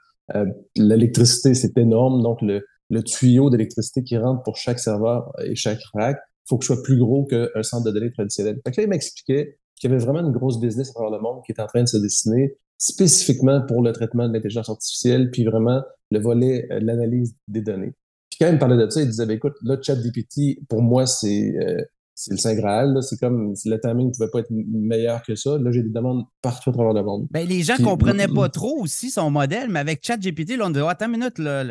L'électricité, 0.75 1.53
c'est 1.53 1.77
énorme, 1.77 2.21
donc 2.21 2.41
le, 2.41 2.65
le 2.89 3.03
tuyau 3.03 3.49
d'électricité 3.49 4.03
qui 4.03 4.17
rentre 4.17 4.43
pour 4.43 4.57
chaque 4.57 4.79
serveur 4.79 5.31
et 5.43 5.55
chaque 5.55 5.79
rack, 5.93 6.17
faut 6.49 6.57
que 6.57 6.65
ce 6.65 6.73
soit 6.73 6.83
plus 6.83 6.97
gros 6.97 7.25
qu'un 7.25 7.63
centre 7.63 7.85
de 7.85 7.91
données 7.91 8.11
traditionnel. 8.11 8.59
Fait 8.65 8.71
que 8.71 8.81
là, 8.81 8.83
il 8.85 8.89
m'expliquait 8.89 9.57
qu'il 9.75 9.89
y 9.89 9.93
avait 9.93 10.03
vraiment 10.03 10.19
une 10.19 10.31
grosse 10.31 10.59
business 10.59 10.89
à 10.89 10.93
travers 10.93 11.11
le 11.11 11.19
monde 11.21 11.41
qui 11.45 11.51
est 11.51 11.61
en 11.61 11.67
train 11.67 11.83
de 11.83 11.87
se 11.87 11.97
dessiner 11.97 12.57
spécifiquement 12.77 13.61
pour 13.65 13.81
le 13.81 13.91
traitement 13.91 14.27
de 14.27 14.33
l'intelligence 14.33 14.69
artificielle, 14.69 15.31
puis 15.31 15.45
vraiment 15.45 15.81
le 16.11 16.19
volet 16.19 16.67
euh, 16.71 16.79
de 16.79 16.85
l'analyse 16.85 17.35
des 17.47 17.61
données. 17.61 17.93
Puis 18.29 18.39
quand 18.39 18.47
il 18.47 18.53
me 18.53 18.59
parlait 18.59 18.77
de 18.77 18.89
ça, 18.89 19.01
il 19.01 19.07
disait, 19.07 19.25
ben, 19.25 19.35
écoute, 19.35 19.55
là, 19.63 19.77
ChatGPT, 19.81 20.59
pour 20.69 20.81
moi, 20.81 21.05
c'est 21.05 21.55
euh, 21.57 21.81
c'est 22.17 22.31
le 22.31 22.37
Saint 22.37 22.55
Graal. 22.55 22.97
C'est 23.03 23.19
comme 23.19 23.55
si 23.55 23.69
le 23.69 23.79
timing 23.79 24.07
ne 24.07 24.11
pouvait 24.11 24.29
pas 24.29 24.39
être 24.39 24.49
meilleur 24.49 25.21
que 25.21 25.35
ça. 25.35 25.57
Là, 25.59 25.71
j'ai 25.71 25.83
des 25.83 25.91
demandes 25.91 26.25
partout 26.41 26.71
à 26.71 26.73
travers 26.73 26.93
le 26.93 27.03
monde. 27.03 27.27
Ben, 27.29 27.47
les 27.47 27.61
gens 27.61 27.75
ne 27.77 27.83
comprenaient 27.83 28.27
pas 28.27 28.49
trop 28.49 28.81
aussi 28.81 29.11
son 29.11 29.29
modèle, 29.29 29.69
mais 29.69 29.79
avec 29.79 30.03
ChatGPT, 30.03 30.57
là, 30.57 30.65
on 30.65 30.69
dit, 30.71 30.79
attends 30.79 31.05
une 31.05 31.11
minute, 31.11 31.37
là, 31.37 31.65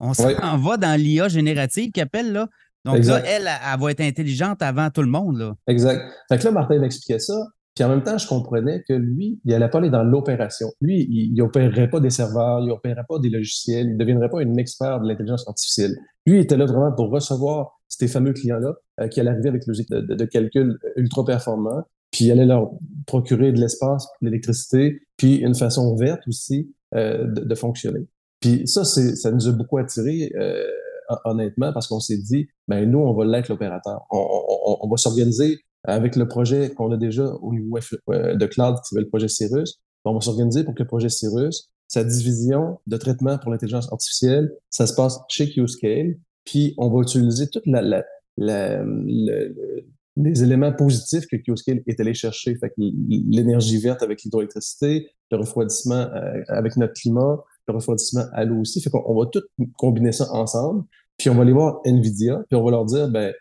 on 0.00 0.12
s'en 0.12 0.58
va 0.58 0.76
dans 0.76 1.00
l'IA 1.00 1.28
générative 1.28 1.92
qui 1.92 2.00
appelle 2.00 2.32
là. 2.32 2.48
Donc 2.84 3.04
là, 3.04 3.20
elle, 3.24 3.48
elle, 3.48 3.80
va 3.80 3.90
être 3.90 4.00
intelligente 4.00 4.62
avant 4.62 4.90
tout 4.90 5.02
le 5.02 5.08
monde. 5.08 5.38
Là. 5.38 5.54
Exact. 5.66 6.02
Fait 6.28 6.38
que 6.38 6.44
là, 6.44 6.50
Martin 6.52 6.78
m'expliquait 6.78 7.18
ça. 7.18 7.34
Puis 7.76 7.84
en 7.84 7.90
même 7.90 8.02
temps, 8.02 8.16
je 8.16 8.26
comprenais 8.26 8.82
que 8.88 8.94
lui, 8.94 9.38
il 9.44 9.50
n'allait 9.52 9.68
pas 9.68 9.78
aller 9.78 9.90
dans 9.90 10.02
l'opération. 10.02 10.68
Lui, 10.80 11.06
il 11.10 11.34
n'opérerait 11.34 11.90
pas 11.90 12.00
des 12.00 12.08
serveurs, 12.08 12.60
il 12.62 12.68
n'opérerait 12.68 13.04
pas 13.06 13.18
des 13.18 13.28
logiciels, 13.28 13.86
il 13.88 13.92
ne 13.92 13.98
deviendrait 13.98 14.30
pas 14.30 14.40
un 14.40 14.54
expert 14.54 14.98
de 15.00 15.06
l'intelligence 15.06 15.46
artificielle. 15.46 15.94
Lui, 16.24 16.38
il 16.38 16.40
était 16.40 16.56
là 16.56 16.64
vraiment 16.64 16.92
pour 16.92 17.10
recevoir 17.10 17.78
ces 17.88 18.08
fameux 18.08 18.32
clients-là 18.32 18.74
euh, 19.00 19.08
qui 19.08 19.20
allaient 19.20 19.30
arriver 19.30 19.50
avec 19.50 19.66
logique 19.66 19.90
de, 19.90 20.00
de, 20.00 20.24
calcul 20.24 20.78
ultra 20.96 21.24
performant, 21.24 21.82
puis 22.10 22.24
il 22.24 22.32
allait 22.32 22.46
leur 22.46 22.70
procurer 23.06 23.52
de 23.52 23.60
l'espace, 23.60 24.06
de 24.22 24.28
l'électricité, 24.28 25.02
puis 25.18 25.36
une 25.36 25.54
façon 25.54 25.94
verte 25.96 26.22
aussi 26.26 26.74
euh, 26.94 27.26
de, 27.26 27.44
de, 27.44 27.54
fonctionner. 27.54 28.08
Puis 28.40 28.66
ça, 28.66 28.84
ça 28.84 29.30
nous 29.30 29.48
a 29.48 29.52
beaucoup 29.52 29.76
attiré, 29.76 30.32
euh, 30.36 30.64
honnêtement, 31.26 31.74
parce 31.74 31.88
qu'on 31.88 32.00
s'est 32.00 32.18
dit, 32.18 32.48
ben 32.68 32.90
nous, 32.90 32.98
on 32.98 33.12
va 33.12 33.26
l'être 33.26 33.48
l'opérateur. 33.48 34.06
On, 34.10 34.78
on, 34.82 34.88
va 34.88 34.96
s'organiser 34.96 35.58
avec 35.86 36.16
le 36.16 36.28
projet 36.28 36.70
qu'on 36.70 36.90
a 36.92 36.96
déjà 36.96 37.26
au 37.26 37.52
niveau 37.52 37.78
euh, 38.10 38.34
de 38.34 38.46
cloud 38.46 38.76
qui 38.76 38.88
s'appelle 38.88 39.04
le 39.04 39.08
projet 39.08 39.28
Cirrus. 39.28 39.80
On 40.04 40.14
va 40.14 40.20
s'organiser 40.20 40.62
pour 40.64 40.74
que 40.74 40.82
le 40.82 40.88
projet 40.88 41.08
Cirrus, 41.08 41.70
sa 41.88 42.04
division 42.04 42.78
de 42.86 42.96
traitement 42.96 43.38
pour 43.38 43.50
l'intelligence 43.50 43.92
artificielle, 43.92 44.52
ça 44.70 44.86
se 44.86 44.94
passe 44.94 45.18
chez 45.28 45.50
QScale. 45.50 46.16
Puis 46.44 46.74
on 46.78 46.90
va 46.90 47.02
utiliser 47.02 47.48
toute 47.48 47.66
la, 47.66 47.82
la, 47.82 48.04
la, 48.36 48.84
les 50.16 50.42
éléments 50.42 50.72
positifs 50.72 51.26
que 51.26 51.36
QScale 51.36 51.82
est 51.86 52.00
allé 52.00 52.14
chercher. 52.14 52.56
Fait 52.56 52.72
l'énergie 52.78 53.78
verte 53.78 54.02
avec 54.02 54.22
l'hydroélectricité, 54.22 55.08
le 55.30 55.36
refroidissement 55.38 56.08
euh, 56.14 56.42
avec 56.48 56.76
notre 56.76 56.94
climat, 56.94 57.42
le 57.68 57.74
refroidissement 57.74 58.24
à 58.32 58.44
l'eau 58.44 58.60
aussi. 58.60 58.80
Fait 58.80 58.90
qu'on 58.90 59.14
va 59.14 59.26
tout 59.26 59.42
combiner 59.76 60.12
ça 60.12 60.32
ensemble, 60.32 60.84
puis 61.18 61.30
on 61.30 61.34
va 61.34 61.42
aller 61.42 61.52
voir 61.52 61.80
NVIDIA, 61.84 62.42
puis 62.48 62.56
on 62.56 62.64
va 62.64 62.70
leur 62.70 62.84
dire, 62.84 63.08
ben, 63.08 63.32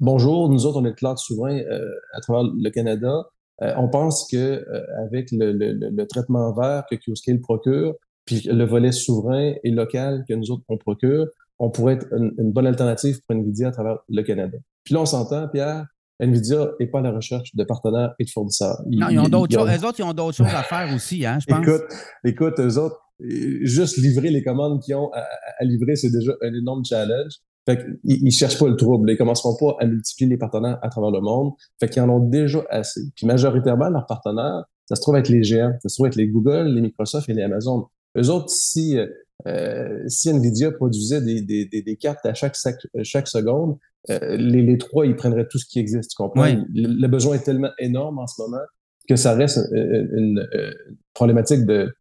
bonjour, 0.00 0.48
nous 0.48 0.66
autres, 0.66 0.80
on 0.80 0.84
est 0.84 0.94
cloud 0.94 1.18
souverain 1.18 1.58
euh, 1.58 1.88
à 2.14 2.20
travers 2.20 2.42
le 2.42 2.70
Canada. 2.70 3.24
Euh, 3.62 3.72
on 3.76 3.88
pense 3.88 4.26
que 4.30 4.36
euh, 4.36 4.82
avec 5.06 5.30
le, 5.30 5.52
le, 5.52 5.72
le, 5.72 6.06
traitement 6.06 6.52
vert 6.52 6.84
que 6.90 6.96
QScale 6.96 7.40
procure, 7.40 7.94
puis 8.24 8.40
le 8.46 8.64
volet 8.64 8.90
souverain 8.90 9.54
et 9.62 9.70
local 9.70 10.24
que 10.28 10.34
nous 10.34 10.50
autres, 10.50 10.64
on 10.68 10.76
procure, 10.76 11.26
on 11.58 11.70
pourrait 11.70 11.94
être 11.94 12.06
une, 12.12 12.52
bonne 12.52 12.66
alternative 12.66 13.20
pour 13.26 13.36
NVIDIA 13.36 13.68
à 13.68 13.70
travers 13.70 13.98
le 14.08 14.22
Canada. 14.22 14.58
Puis 14.82 14.94
là, 14.94 15.02
on 15.02 15.06
s'entend, 15.06 15.48
Pierre, 15.48 15.86
NVIDIA 16.20 16.70
n'est 16.80 16.86
pas 16.86 16.98
à 16.98 17.02
la 17.02 17.12
recherche 17.12 17.54
de 17.54 17.64
partenaires 17.64 18.14
et 18.18 18.24
de 18.24 18.30
fournisseurs. 18.30 18.80
non, 18.86 19.08
ils 19.08 19.18
ont 19.18 19.28
d'autres 19.28 19.54
choses. 19.54 19.70
Eux 19.82 19.86
autres, 19.86 20.00
ils 20.00 20.04
ont 20.04 20.12
d'autres 20.12 20.36
choses 20.36 20.54
à 20.54 20.62
faire 20.62 20.92
aussi, 20.94 21.24
hein, 21.24 21.38
je 21.40 21.46
pense. 21.46 21.66
Écoute, 21.66 21.84
écoute, 22.24 22.54
eux 22.58 22.78
autres, 22.78 23.00
juste 23.20 23.96
livrer 23.98 24.30
les 24.30 24.42
commandes 24.42 24.82
qu'ils 24.82 24.96
ont 24.96 25.10
à, 25.12 25.64
livrer, 25.64 25.96
c'est 25.96 26.10
déjà 26.10 26.32
un 26.42 26.54
énorme 26.54 26.84
challenge. 26.84 27.34
Fait 27.66 27.78
qu'ils 28.02 28.24
ne 28.24 28.30
cherchent 28.30 28.58
pas 28.58 28.68
le 28.68 28.76
trouble. 28.76 29.10
Ils 29.10 29.16
commenceront 29.16 29.56
pas 29.56 29.76
à 29.80 29.86
multiplier 29.86 30.30
les 30.30 30.36
partenaires 30.36 30.78
à 30.82 30.88
travers 30.88 31.10
le 31.10 31.20
monde. 31.20 31.52
Fait 31.80 31.88
qu'ils 31.88 32.02
en 32.02 32.10
ont 32.10 32.20
déjà 32.20 32.62
assez. 32.68 33.00
Puis 33.16 33.26
majoritairement, 33.26 33.88
leurs 33.88 34.06
partenaires, 34.06 34.64
ça 34.86 34.96
se 34.96 35.00
trouve 35.00 35.14
avec 35.14 35.28
les 35.28 35.42
géants. 35.42 35.72
Ça 35.82 35.88
se 35.88 35.94
trouve 35.94 36.06
avec 36.06 36.16
les 36.16 36.28
Google, 36.28 36.66
les 36.74 36.82
Microsoft 36.82 37.28
et 37.28 37.34
les 37.34 37.42
Amazon. 37.42 37.86
Eux 38.16 38.28
autres, 38.28 38.50
si, 38.50 38.98
euh, 39.46 40.04
si 40.06 40.32
NVIDIA 40.32 40.72
produisait 40.72 41.20
des, 41.20 41.40
des, 41.42 41.66
des, 41.66 41.96
cartes 41.96 42.24
à 42.26 42.34
chaque, 42.34 42.56
chaque 43.02 43.28
seconde, 43.28 43.78
euh, 44.10 44.36
les, 44.36 44.62
les, 44.62 44.78
trois, 44.78 45.06
ils 45.06 45.16
prendraient 45.16 45.48
tout 45.48 45.58
ce 45.58 45.66
qui 45.66 45.78
existe. 45.78 46.10
Tu 46.10 46.16
comprends? 46.16 46.46
Le, 46.74 47.06
besoin 47.06 47.36
est 47.36 47.44
tellement 47.44 47.70
énorme 47.78 48.18
en 48.18 48.26
ce 48.26 48.40
moment 48.42 48.62
que 49.08 49.16
ça 49.16 49.34
reste 49.34 49.58
euh, 49.72 50.06
une, 50.12 50.46
problématique 51.12 51.64
de 51.66 51.94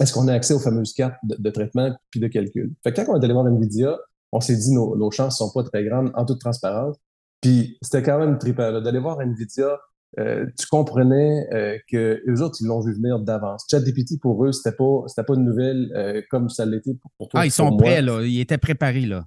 est-ce 0.00 0.12
qu'on 0.12 0.28
a 0.28 0.32
accès 0.32 0.52
aux 0.52 0.58
fameuses 0.58 0.92
cartes 0.92 1.16
de, 1.24 1.50
traitement 1.50 1.96
puis 2.10 2.20
de 2.20 2.28
calcul? 2.28 2.74
Fait 2.82 2.92
que 2.92 3.00
quand 3.00 3.12
on 3.12 3.20
est 3.20 3.24
allé 3.24 3.32
voir 3.32 3.46
NVIDIA, 3.46 3.98
on 4.32 4.40
s'est 4.40 4.56
dit 4.56 4.72
nos, 4.72 4.96
nos 4.96 5.10
chances 5.10 5.38
sont 5.38 5.50
pas 5.52 5.62
très 5.62 5.84
grandes 5.84 6.10
en 6.14 6.24
toute 6.24 6.40
transparence. 6.40 6.96
Puis 7.40 7.78
c'était 7.82 8.02
quand 8.02 8.18
même 8.18 8.38
trippant 8.38 8.80
d'aller 8.80 8.98
voir 8.98 9.20
NVIDIA. 9.20 9.78
Euh, 10.18 10.46
tu 10.58 10.66
comprenais 10.68 11.46
euh, 11.52 11.76
que 11.90 12.22
eux 12.26 12.40
autres 12.40 12.56
ils 12.60 12.66
l'ont 12.66 12.80
vu 12.80 12.94
venir 12.94 13.18
d'avance. 13.20 13.66
ChatGPT 13.70 14.18
pour 14.20 14.46
eux 14.46 14.52
c'était 14.52 14.74
pas 14.74 15.02
c'était 15.08 15.24
pas 15.24 15.34
une 15.34 15.44
nouvelle 15.44 15.92
euh, 15.94 16.22
comme 16.30 16.48
ça 16.48 16.64
l'était 16.64 16.94
pour, 17.18 17.28
toi. 17.28 17.40
Ah 17.40 17.46
ils 17.46 17.50
sont 17.50 17.76
prêts 17.76 18.00
là, 18.00 18.22
ils 18.22 18.40
étaient 18.40 18.56
préparés 18.56 19.04
là. 19.04 19.26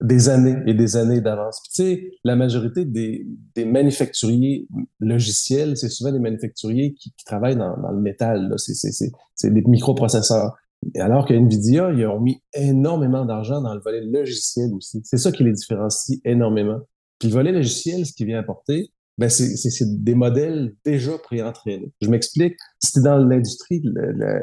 Des 0.00 0.28
années 0.28 0.56
et 0.66 0.74
des 0.74 0.96
années 0.96 1.20
d'avance. 1.20 1.60
tu 1.62 1.70
sais, 1.82 2.10
la 2.22 2.36
majorité 2.36 2.84
des, 2.84 3.26
des 3.56 3.64
manufacturiers 3.64 4.68
logiciels, 5.00 5.76
c'est 5.76 5.88
souvent 5.88 6.12
des 6.12 6.18
manufacturiers 6.18 6.94
qui, 6.94 7.12
qui 7.16 7.24
travaillent 7.24 7.56
dans, 7.56 7.76
dans, 7.76 7.90
le 7.90 8.00
métal. 8.00 8.54
C'est 8.58 9.52
des 9.52 9.62
microprocesseurs. 9.62 10.56
Alors 10.96 11.26
que 11.26 11.34
Nvidia, 11.34 11.92
ils 11.92 12.06
ont 12.06 12.20
mis 12.20 12.40
énormément 12.54 13.24
d'argent 13.24 13.60
dans 13.60 13.74
le 13.74 13.80
volet 13.80 14.00
logiciel 14.00 14.72
aussi. 14.74 15.00
C'est 15.04 15.18
ça 15.18 15.32
qui 15.32 15.44
les 15.44 15.52
différencie 15.52 16.20
énormément. 16.24 16.80
Puis 17.18 17.28
le 17.28 17.34
volet 17.34 17.52
logiciel, 17.52 18.06
ce 18.06 18.12
qui 18.12 18.24
vient 18.24 18.38
apporter, 18.38 18.90
ben 19.18 19.28
c'est 19.28 20.04
des 20.04 20.14
modèles 20.14 20.76
déjà 20.84 21.18
préentraînés. 21.18 21.92
Je 22.00 22.08
m'explique. 22.08 22.54
Si 22.78 22.92
tu 22.92 23.00
es 23.00 23.02
dans 23.02 23.18
l'industrie 23.18 23.82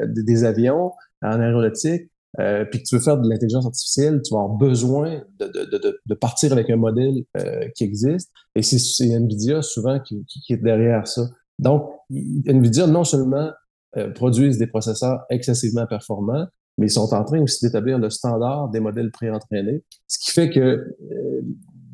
des 0.06 0.44
avions, 0.44 0.92
en 1.22 1.40
aéronautique, 1.40 2.10
euh, 2.38 2.66
puis 2.66 2.82
que 2.82 2.88
tu 2.88 2.96
veux 2.96 3.00
faire 3.00 3.18
de 3.18 3.28
l'intelligence 3.28 3.64
artificielle, 3.64 4.20
tu 4.22 4.34
vas 4.34 4.42
avoir 4.42 4.58
besoin 4.58 5.22
de, 5.38 5.46
de, 5.46 6.00
de, 6.04 6.14
partir 6.14 6.52
avec 6.52 6.68
un 6.68 6.76
modèle 6.76 7.24
euh, 7.38 7.66
qui 7.74 7.84
existe. 7.84 8.30
Et 8.54 8.62
c'est 8.62 9.06
NVIDIA 9.06 9.62
souvent 9.62 10.00
qui, 10.00 10.24
qui, 10.26 10.52
est 10.52 10.58
derrière 10.58 11.06
ça. 11.06 11.22
Donc, 11.58 11.90
NVIDIA, 12.10 12.86
non 12.86 13.04
seulement 13.04 13.50
euh, 13.96 14.10
produisent 14.10 14.58
des 14.58 14.66
processeurs 14.66 15.24
excessivement 15.30 15.86
performants, 15.86 16.46
mais 16.78 16.86
ils 16.86 16.90
sont 16.90 17.14
en 17.14 17.24
train 17.24 17.40
aussi 17.40 17.64
d'établir 17.64 17.98
le 17.98 18.10
standard 18.10 18.68
des 18.68 18.80
modèles 18.80 19.10
préentraînés, 19.10 19.82
ce 20.06 20.18
qui 20.18 20.30
fait 20.30 20.50
que 20.50 20.60
euh, 20.60 21.42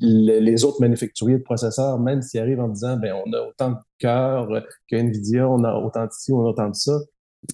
les 0.01 0.65
autres 0.65 0.81
manufacturiers 0.81 1.39
de 1.39 1.45
processeurs, 1.45 2.01
même 2.01 2.23
s'ils 2.23 2.41
arrivent 2.41 2.61
en 2.61 2.69
disant 2.69 2.97
ben 2.97 3.15
on 3.25 3.33
a 3.33 3.41
autant 3.49 3.71
de 3.71 3.77
cœur 3.99 4.49
que 4.91 4.97
Nvidia, 4.97 5.49
on 5.49 5.63
a 5.63 5.75
autant 5.75 6.07
de 6.07 6.11
ci, 6.11 6.33
on 6.33 6.45
a 6.45 6.49
autant 6.49 6.69
de 6.69 6.75
ça, 6.75 6.99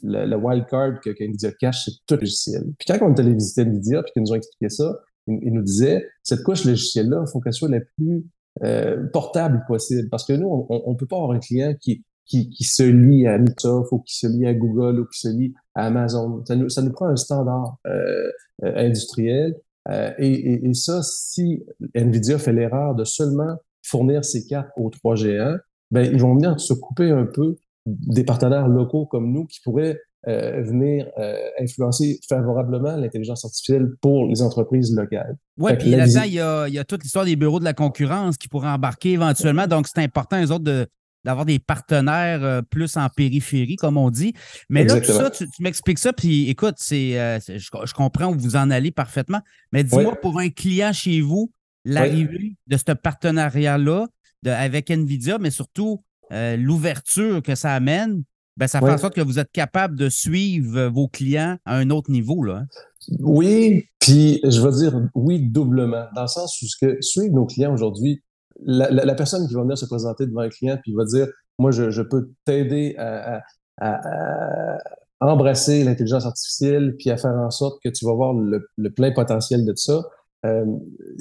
le, 0.02 0.26
le 0.26 0.36
wildcard 0.36 1.00
que, 1.00 1.10
Nvidia 1.10 1.52
cache, 1.52 1.84
c'est 1.84 1.92
tout 2.06 2.20
logiciel. 2.20 2.64
Puis 2.78 2.86
quand 2.86 2.98
on 3.02 3.14
est 3.14 3.20
allé 3.20 3.34
visiter 3.34 3.62
Nvidia, 3.62 4.02
puis 4.02 4.12
qu'ils 4.12 4.22
nous 4.22 4.32
ont 4.32 4.36
expliqué 4.36 4.68
ça, 4.68 4.98
ils, 5.26 5.52
nous 5.52 5.62
disaient 5.62 6.06
cette 6.22 6.42
couche 6.42 6.64
logicielle-là, 6.64 7.24
il 7.26 7.30
faut 7.30 7.40
qu'elle 7.40 7.52
soit 7.52 7.68
la 7.68 7.80
plus 7.80 8.24
euh, 8.64 9.06
portable 9.12 9.64
possible. 9.66 10.08
Parce 10.08 10.24
que 10.24 10.32
nous, 10.32 10.66
on 10.68 10.92
ne 10.92 10.96
peut 10.96 11.06
pas 11.06 11.16
avoir 11.16 11.32
un 11.32 11.38
client 11.38 11.74
qui, 11.80 12.04
qui, 12.28 12.50
qui 12.50 12.64
se 12.64 12.82
lie 12.82 13.26
à 13.26 13.38
Microsoft 13.38 13.92
ou 13.92 13.98
qui 14.00 14.16
se 14.16 14.26
lie 14.26 14.46
à 14.46 14.54
Google 14.54 15.00
ou 15.00 15.06
qui 15.06 15.18
se 15.18 15.28
lie 15.28 15.54
à 15.74 15.86
Amazon. 15.86 16.44
Ça 16.46 16.54
nous, 16.54 16.68
ça 16.68 16.82
nous 16.82 16.92
prend 16.92 17.06
un 17.06 17.16
standard 17.16 17.78
euh, 17.86 18.30
euh 18.64 18.76
industriel. 18.76 19.56
Euh, 19.88 20.12
et, 20.18 20.66
et, 20.68 20.74
ça, 20.74 21.02
si 21.02 21.64
NVIDIA 21.94 22.38
fait 22.38 22.52
l'erreur 22.52 22.94
de 22.94 23.04
seulement 23.04 23.56
fournir 23.82 24.24
ses 24.24 24.46
cartes 24.46 24.70
aux 24.76 24.90
trois 24.90 25.14
géants, 25.14 25.56
ben, 25.90 26.02
ils 26.12 26.20
vont 26.20 26.34
venir 26.34 26.60
se 26.60 26.74
couper 26.74 27.10
un 27.10 27.24
peu 27.24 27.56
des 27.86 28.24
partenaires 28.24 28.68
locaux 28.68 29.06
comme 29.06 29.32
nous 29.32 29.46
qui 29.46 29.60
pourraient 29.64 29.98
euh, 30.26 30.62
venir 30.62 31.06
euh, 31.16 31.36
influencer 31.58 32.20
favorablement 32.28 32.96
l'intelligence 32.96 33.46
artificielle 33.46 33.88
pour 34.02 34.26
les 34.26 34.42
entreprises 34.42 34.94
locales. 34.94 35.36
Oui, 35.56 35.72
puis 35.78 35.90
là-dedans, 35.90 36.22
il 36.26 36.34
y 36.34 36.40
a, 36.40 36.68
il 36.68 36.74
y 36.74 36.78
a 36.78 36.84
toute 36.84 37.02
l'histoire 37.02 37.24
des 37.24 37.36
bureaux 37.36 37.60
de 37.60 37.64
la 37.64 37.72
concurrence 37.72 38.36
qui 38.36 38.48
pourraient 38.48 38.68
embarquer 38.68 39.12
éventuellement. 39.12 39.66
Donc, 39.66 39.86
c'est 39.86 40.02
important, 40.02 40.42
eux 40.42 40.50
autres, 40.50 40.64
de, 40.64 40.86
d'avoir 41.28 41.44
des 41.44 41.58
partenaires 41.58 42.42
euh, 42.42 42.62
plus 42.62 42.96
en 42.96 43.06
périphérie, 43.10 43.76
comme 43.76 43.98
on 43.98 44.08
dit. 44.08 44.32
Mais 44.70 44.84
là, 44.84 44.98
tout 44.98 45.12
ça, 45.12 45.28
tu, 45.28 45.44
m'expliques 45.60 45.98
ça, 45.98 46.14
puis 46.14 46.48
écoute, 46.48 46.76
c'est, 46.78 47.20
euh, 47.20 47.38
je, 47.38 47.92
comprends 47.92 48.32
où 48.32 48.38
vous 48.38 48.56
en 48.56 48.70
allez 48.70 48.90
parfaitement. 48.90 49.42
Mais 49.70 49.84
dis-moi, 49.84 50.18
pour 50.22 50.38
un 50.38 50.48
client 50.48 50.94
chez 50.94 51.20
vous, 51.20 51.52
l'arrivée 51.84 52.56
de 52.66 52.76
ce 52.78 52.92
partenariat-là 52.92 54.06
avec 54.46 54.90
NVIDIA, 54.90 55.36
mais 55.36 55.50
surtout 55.50 56.02
euh, 56.32 56.56
l'ouverture 56.56 57.42
que 57.42 57.54
ça 57.54 57.74
amène, 57.74 58.22
ben, 58.56 58.66
ça 58.66 58.80
fait 58.80 58.90
en 58.90 58.96
sorte 58.96 59.14
que 59.14 59.20
vous 59.20 59.38
êtes 59.38 59.52
capable 59.52 59.96
de 59.96 60.08
suivre 60.08 60.86
vos 60.86 61.08
clients 61.08 61.58
à 61.66 61.76
un 61.76 61.90
autre 61.90 62.10
niveau. 62.10 62.42
Là. 62.42 62.62
Hein. 62.62 62.66
Oui, 63.18 63.84
puis 64.00 64.40
je 64.44 64.60
veux 64.62 64.72
dire 64.72 64.98
oui 65.14 65.40
doublement, 65.40 66.06
dans 66.14 66.22
le 66.22 66.28
sens 66.28 66.58
où 66.62 66.66
ce 66.66 66.76
que 66.80 66.96
suivre 67.02 67.34
nos 67.34 67.44
clients 67.44 67.74
aujourd'hui, 67.74 68.22
la, 68.64 69.14
personne 69.14 69.46
qui 69.46 69.54
va 69.54 69.62
venir 69.62 69.78
se 69.78 69.86
présenter 69.86 70.26
devant 70.26 70.40
un 70.40 70.48
client 70.48 70.78
puis 70.82 70.92
va 70.94 71.04
dire 71.04 71.28
Moi, 71.58 71.70
je, 71.70 72.02
peux 72.02 72.30
t'aider 72.44 72.96
à, 72.98 73.42
embrasser 75.20 75.84
l'intelligence 75.84 76.26
artificielle 76.26 76.96
puis 76.96 77.10
à 77.10 77.16
faire 77.16 77.32
en 77.32 77.50
sorte 77.50 77.82
que 77.82 77.88
tu 77.88 78.04
vas 78.04 78.14
voir 78.14 78.34
le, 78.34 78.90
plein 78.90 79.12
potentiel 79.12 79.64
de 79.64 79.74
ça. 79.74 80.02
Euh, 80.46 80.64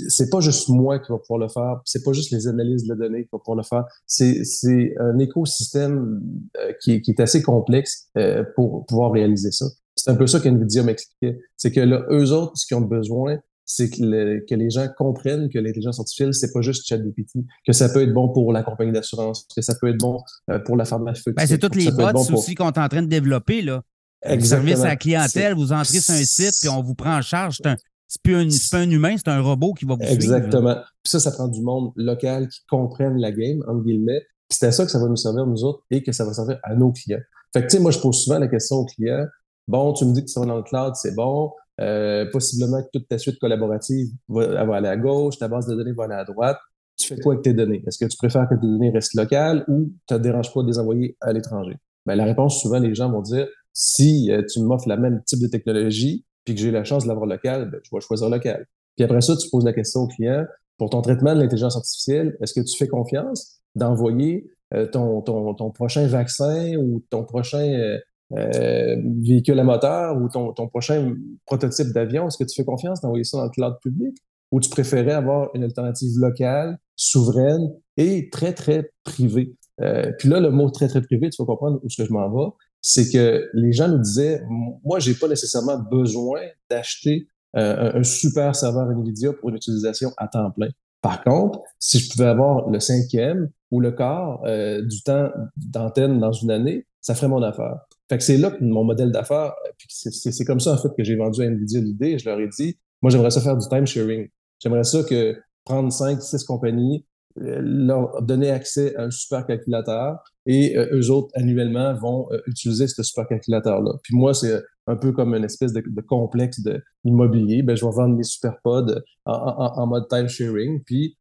c'est 0.10 0.30
pas 0.30 0.42
juste 0.42 0.70
moi 0.70 1.00
qui 1.00 1.12
va 1.12 1.18
pouvoir 1.18 1.40
le 1.40 1.48
faire, 1.48 1.82
c'est 1.86 2.04
pas 2.04 2.14
juste 2.14 2.32
les 2.32 2.48
analyses 2.48 2.86
de 2.86 2.94
données 2.94 3.24
qui 3.24 3.30
vont 3.32 3.40
pouvoir 3.40 3.58
le 3.58 3.64
faire, 3.64 3.84
c'est 4.06 4.94
un 5.00 5.18
écosystème 5.18 6.22
euh, 6.60 6.72
qui, 6.80 7.02
qui, 7.02 7.12
est 7.12 7.20
assez 7.20 7.42
complexe 7.42 8.10
euh, 8.16 8.44
pour 8.56 8.86
pouvoir 8.86 9.12
réaliser 9.12 9.52
ça. 9.52 9.66
C'est 9.96 10.12
un 10.12 10.16
peu 10.16 10.28
ça 10.28 10.40
qu'NVIDIA 10.40 10.84
m'expliquait. 10.84 11.40
C'est 11.56 11.72
que 11.72 11.80
là, 11.80 12.06
eux 12.12 12.32
autres, 12.32 12.52
ce 12.56 12.68
qu'ils 12.68 12.78
ont 12.78 12.82
besoin, 12.82 13.40
c'est 13.70 13.90
que, 13.90 14.46
que, 14.46 14.56
les 14.56 14.70
gens 14.70 14.88
comprennent 14.98 15.50
que 15.50 15.60
l'intelligence 15.60 16.00
artificielle, 16.00 16.34
c'est 16.34 16.54
pas 16.54 16.62
juste 16.62 16.88
ChatGPT, 16.88 17.46
que 17.66 17.74
ça 17.74 17.90
peut 17.90 18.02
être 18.02 18.14
bon 18.14 18.30
pour 18.30 18.54
la 18.54 18.64
compagnie 18.64 18.94
d'assurance, 18.94 19.46
que 19.54 19.62
ça 19.62 19.76
peut 19.80 19.90
être 19.90 20.00
bon 20.00 20.20
euh, 20.50 20.58
pour 20.60 20.78
la 20.78 20.86
pharmaceutique. 20.86 21.36
Ben, 21.36 21.46
c'est 21.46 21.58
toutes 21.58 21.76
les 21.76 21.92
bots 21.92 22.34
aussi 22.34 22.56
qu'on 22.56 22.72
est 22.72 22.80
en 22.80 22.88
train 22.88 23.02
de 23.02 23.08
développer. 23.08 23.62
Là. 23.62 23.84
Vous 24.26 24.46
service 24.46 24.80
à 24.82 24.88
la 24.88 24.96
clientèle, 24.96 25.54
vous 25.54 25.74
entrez 25.74 26.00
sur 26.00 26.14
un 26.14 26.24
site, 26.24 26.56
puis 26.62 26.70
on 26.70 26.82
vous 26.82 26.96
prend 26.96 27.18
en 27.18 27.22
charge. 27.22 27.58
C'est 27.58 27.68
un, 27.68 27.76
plus 28.24 28.36
un, 28.36 28.48
pas 28.72 28.78
un 28.78 28.90
humain, 28.90 29.16
c'est 29.18 29.28
un 29.28 29.42
robot 29.42 29.74
qui 29.74 29.84
va 29.84 29.96
vous 29.96 30.02
Exactement. 30.02 30.76
Puis 31.04 31.12
ça, 31.12 31.20
ça 31.20 31.32
prend 31.32 31.50
du 31.50 31.62
monde 31.62 31.92
local 31.98 32.48
qui 32.48 32.62
comprenne 32.70 33.18
la 33.18 33.34
game, 33.34 33.62
entre 33.68 33.84
guillemets. 33.84 34.22
Puis 34.50 34.60
c'est 34.60 34.68
à 34.68 34.72
ça 34.72 34.86
que 34.86 34.92
ça 34.92 35.00
va 35.00 35.08
nous 35.08 35.18
servir, 35.18 35.46
nous 35.46 35.66
autres, 35.66 35.84
et 35.92 36.02
que 36.04 36.14
ça 36.14 36.24
va 36.24 36.34
servir 36.34 36.58
à 36.64 36.74
nos 36.74 36.94
clients. 36.94 37.20
Fait 37.54 37.62
que, 37.64 37.68
tu 37.68 37.76
sais, 37.76 37.80
moi, 37.82 37.92
je 37.92 38.00
pose 38.00 38.24
souvent 38.24 38.40
la 38.40 38.48
question 38.48 38.78
aux 38.78 38.86
clients. 38.86 39.26
Bon, 39.68 39.92
tu 39.92 40.06
me 40.06 40.14
dis 40.14 40.24
que 40.24 40.30
ça 40.30 40.40
va 40.40 40.46
dans 40.46 40.56
le 40.56 40.64
cloud, 40.64 40.94
c'est 40.96 41.14
bon. 41.16 41.52
Euh, 41.80 42.26
possiblement 42.32 42.82
que 42.82 42.88
toute 42.92 43.08
ta 43.08 43.20
suite 43.20 43.38
collaborative 43.40 44.08
va, 44.28 44.76
aller 44.76 44.88
à 44.88 44.98
gauche, 44.98 45.38
ta 45.38 45.48
base 45.48 45.68
de 45.68 45.76
données 45.76 45.94
va 45.94 46.06
aller 46.06 46.16
à 46.16 46.24
droite. 46.24 46.58
Tu 46.98 47.08
fais 47.08 47.20
quoi 47.20 47.34
avec 47.34 47.44
tes 47.44 47.54
données? 47.54 47.84
Est-ce 47.86 48.00
que 48.00 48.10
tu 48.10 48.18
préfères 48.18 48.50
que 48.50 48.56
tes 48.56 48.66
données 48.66 48.90
restent 48.90 49.14
locales 49.14 49.64
ou 49.68 49.92
ça 50.10 50.18
te 50.18 50.24
dérange 50.24 50.52
pas 50.52 50.64
de 50.64 50.68
les 50.68 50.80
envoyer 50.80 51.16
à 51.22 51.32
l'étranger? 51.34 51.76
Ben, 52.08 52.16
la 52.16 52.26
réponse, 52.26 52.62
souvent, 52.62 52.80
les 52.80 52.96
gens 52.96 53.12
vont 53.12 53.22
dire, 53.22 53.48
si 53.74 54.32
euh, 54.32 54.42
tu 54.52 54.62
m'offres 54.62 54.88
la 54.88 54.98
même 54.98 55.22
type 55.26 55.40
de 55.40 55.48
technologie, 55.48 56.26
puis 56.46 56.56
que 56.56 56.62
j'ai 56.62 56.72
la 56.72 56.84
chance 56.84 57.04
de 57.04 57.10
l'avoir 57.10 57.28
local, 57.28 57.70
ben, 57.70 57.80
je 57.84 57.90
vais 57.94 58.02
choisir 58.02 58.30
local. 58.30 58.66
Puis 58.96 59.04
après 59.04 59.22
ça, 59.22 59.36
tu 59.38 59.48
poses 59.52 59.66
la 59.66 59.74
question 59.74 60.02
au 60.02 60.08
client, 60.08 60.46
pour 60.78 60.90
ton 60.90 61.02
traitement 61.02 61.36
de 61.36 61.42
l'intelligence 61.42 61.76
artificielle, 61.76 62.36
est-ce 62.42 62.54
que 62.54 62.66
tu 62.66 62.76
fais 62.76 62.88
confiance 62.88 63.60
d'envoyer 63.76 64.50
euh, 64.74 64.88
ton, 64.88 65.22
ton, 65.22 65.54
ton, 65.54 65.70
prochain 65.70 66.08
vaccin 66.08 66.76
ou 66.78 67.04
ton 67.12 67.24
prochain 67.24 68.00
euh, 68.36 68.98
véhicule 69.22 69.60
à 69.60 69.64
moteur 69.64 70.18
ou 70.18 70.28
ton, 70.30 70.52
ton 70.54 70.68
prochain 70.68 71.16
prototype 71.46 71.88
d'avion, 71.94 72.28
est-ce 72.28 72.38
que 72.38 72.44
tu 72.44 72.56
fais 72.56 72.66
confiance 72.66 73.02
d'envoyer 73.02 73.24
ça 73.24 73.38
dans 73.38 73.46
le 73.46 73.50
cloud 73.50 73.76
public 73.82 74.18
ou 74.52 74.60
tu 74.60 74.70
préférais 74.70 75.14
avoir 75.14 75.50
une 75.56 75.64
alternative 75.64 76.18
locale, 76.18 76.78
souveraine 76.96 77.74
et 77.98 78.30
très, 78.30 78.54
très 78.54 78.92
privée? 79.04 79.56
Euh, 79.82 80.12
puis 80.18 80.30
là, 80.30 80.40
le 80.40 80.50
mot 80.50 80.70
très, 80.70 80.88
très 80.88 81.02
privé, 81.02 81.30
tu 81.30 81.42
vas 81.42 81.46
comprendre 81.46 81.80
où 81.84 81.90
ce 81.90 82.02
que 82.02 82.08
je 82.08 82.14
m'en 82.14 82.30
vais, 82.30 82.52
c'est 82.82 83.10
que 83.10 83.50
les 83.54 83.74
gens 83.74 83.88
nous 83.88 84.00
disaient, 84.00 84.42
moi, 84.84 85.00
j'ai 85.00 85.14
pas 85.14 85.28
nécessairement 85.28 85.78
besoin 85.78 86.42
d'acheter 86.70 87.28
euh, 87.56 87.92
un, 87.94 88.04
super 88.04 88.56
serveur 88.56 88.90
NVIDIA 88.92 89.34
pour 89.34 89.50
une 89.50 89.56
utilisation 89.56 90.12
à 90.18 90.28
temps 90.28 90.52
plein. 90.52 90.70
Par 91.02 91.24
contre, 91.24 91.60
si 91.80 92.00
je 92.00 92.10
pouvais 92.10 92.28
avoir 92.28 92.70
le 92.70 92.80
cinquième 92.80 93.50
ou 93.72 93.80
le 93.80 93.92
quart 93.92 94.42
euh, 94.46 94.82
du 94.82 95.02
temps 95.02 95.30
d'antenne 95.56 96.20
dans 96.20 96.32
une 96.32 96.52
année, 96.52 96.86
ça 97.02 97.16
ferait 97.16 97.28
mon 97.28 97.42
affaire. 97.42 97.78
Fait 98.10 98.18
que 98.18 98.24
c'est 98.24 98.38
là 98.38 98.52
que 98.52 98.64
mon 98.64 98.84
modèle 98.84 99.12
d'affaires, 99.12 99.54
c'est 99.90 100.46
comme 100.46 100.60
ça 100.60 100.74
en 100.74 100.78
fait 100.78 100.90
que 100.98 101.04
j'ai 101.04 101.16
vendu 101.16 101.42
à 101.42 101.46
Nvidia 101.46 101.82
l'idée. 101.82 102.18
Je 102.18 102.30
leur 102.30 102.40
ai 102.40 102.48
dit, 102.48 102.80
moi 103.02 103.10
j'aimerais 103.10 103.32
ça 103.32 103.42
faire 103.42 103.58
du 103.58 103.68
time 103.68 103.86
sharing. 103.86 104.30
J'aimerais 104.60 104.84
ça 104.84 105.04
que 105.04 105.38
prendre 105.66 105.92
cinq, 105.92 106.22
six 106.22 106.44
compagnies, 106.44 107.06
leur 107.36 108.22
donner 108.22 108.50
accès 108.50 108.96
à 108.96 109.04
un 109.04 109.12
supercalculateur 109.12 110.18
et 110.46 110.76
eux 110.78 111.12
autres, 111.12 111.30
annuellement, 111.36 111.94
vont 111.96 112.30
utiliser 112.48 112.88
ce 112.88 113.04
supercalculateur-là. 113.04 113.92
Puis 114.02 114.16
moi, 114.16 114.34
c'est 114.34 114.62
un 114.88 114.96
peu 114.96 115.12
comme 115.12 115.36
une 115.36 115.44
espèce 115.44 115.74
de, 115.74 115.84
complexe 116.02 116.62
de 116.62 116.82
immobilier. 117.04 117.62
Ben, 117.62 117.76
je 117.76 117.86
vais 117.86 117.92
vendre 117.92 118.16
mes 118.16 118.24
superpods 118.24 119.02
en, 119.26 119.34
en, 119.34 119.80
en 119.82 119.88
mode 119.88 120.08
time 120.08 120.30
sharing. 120.30 120.82
Puis 120.86 121.18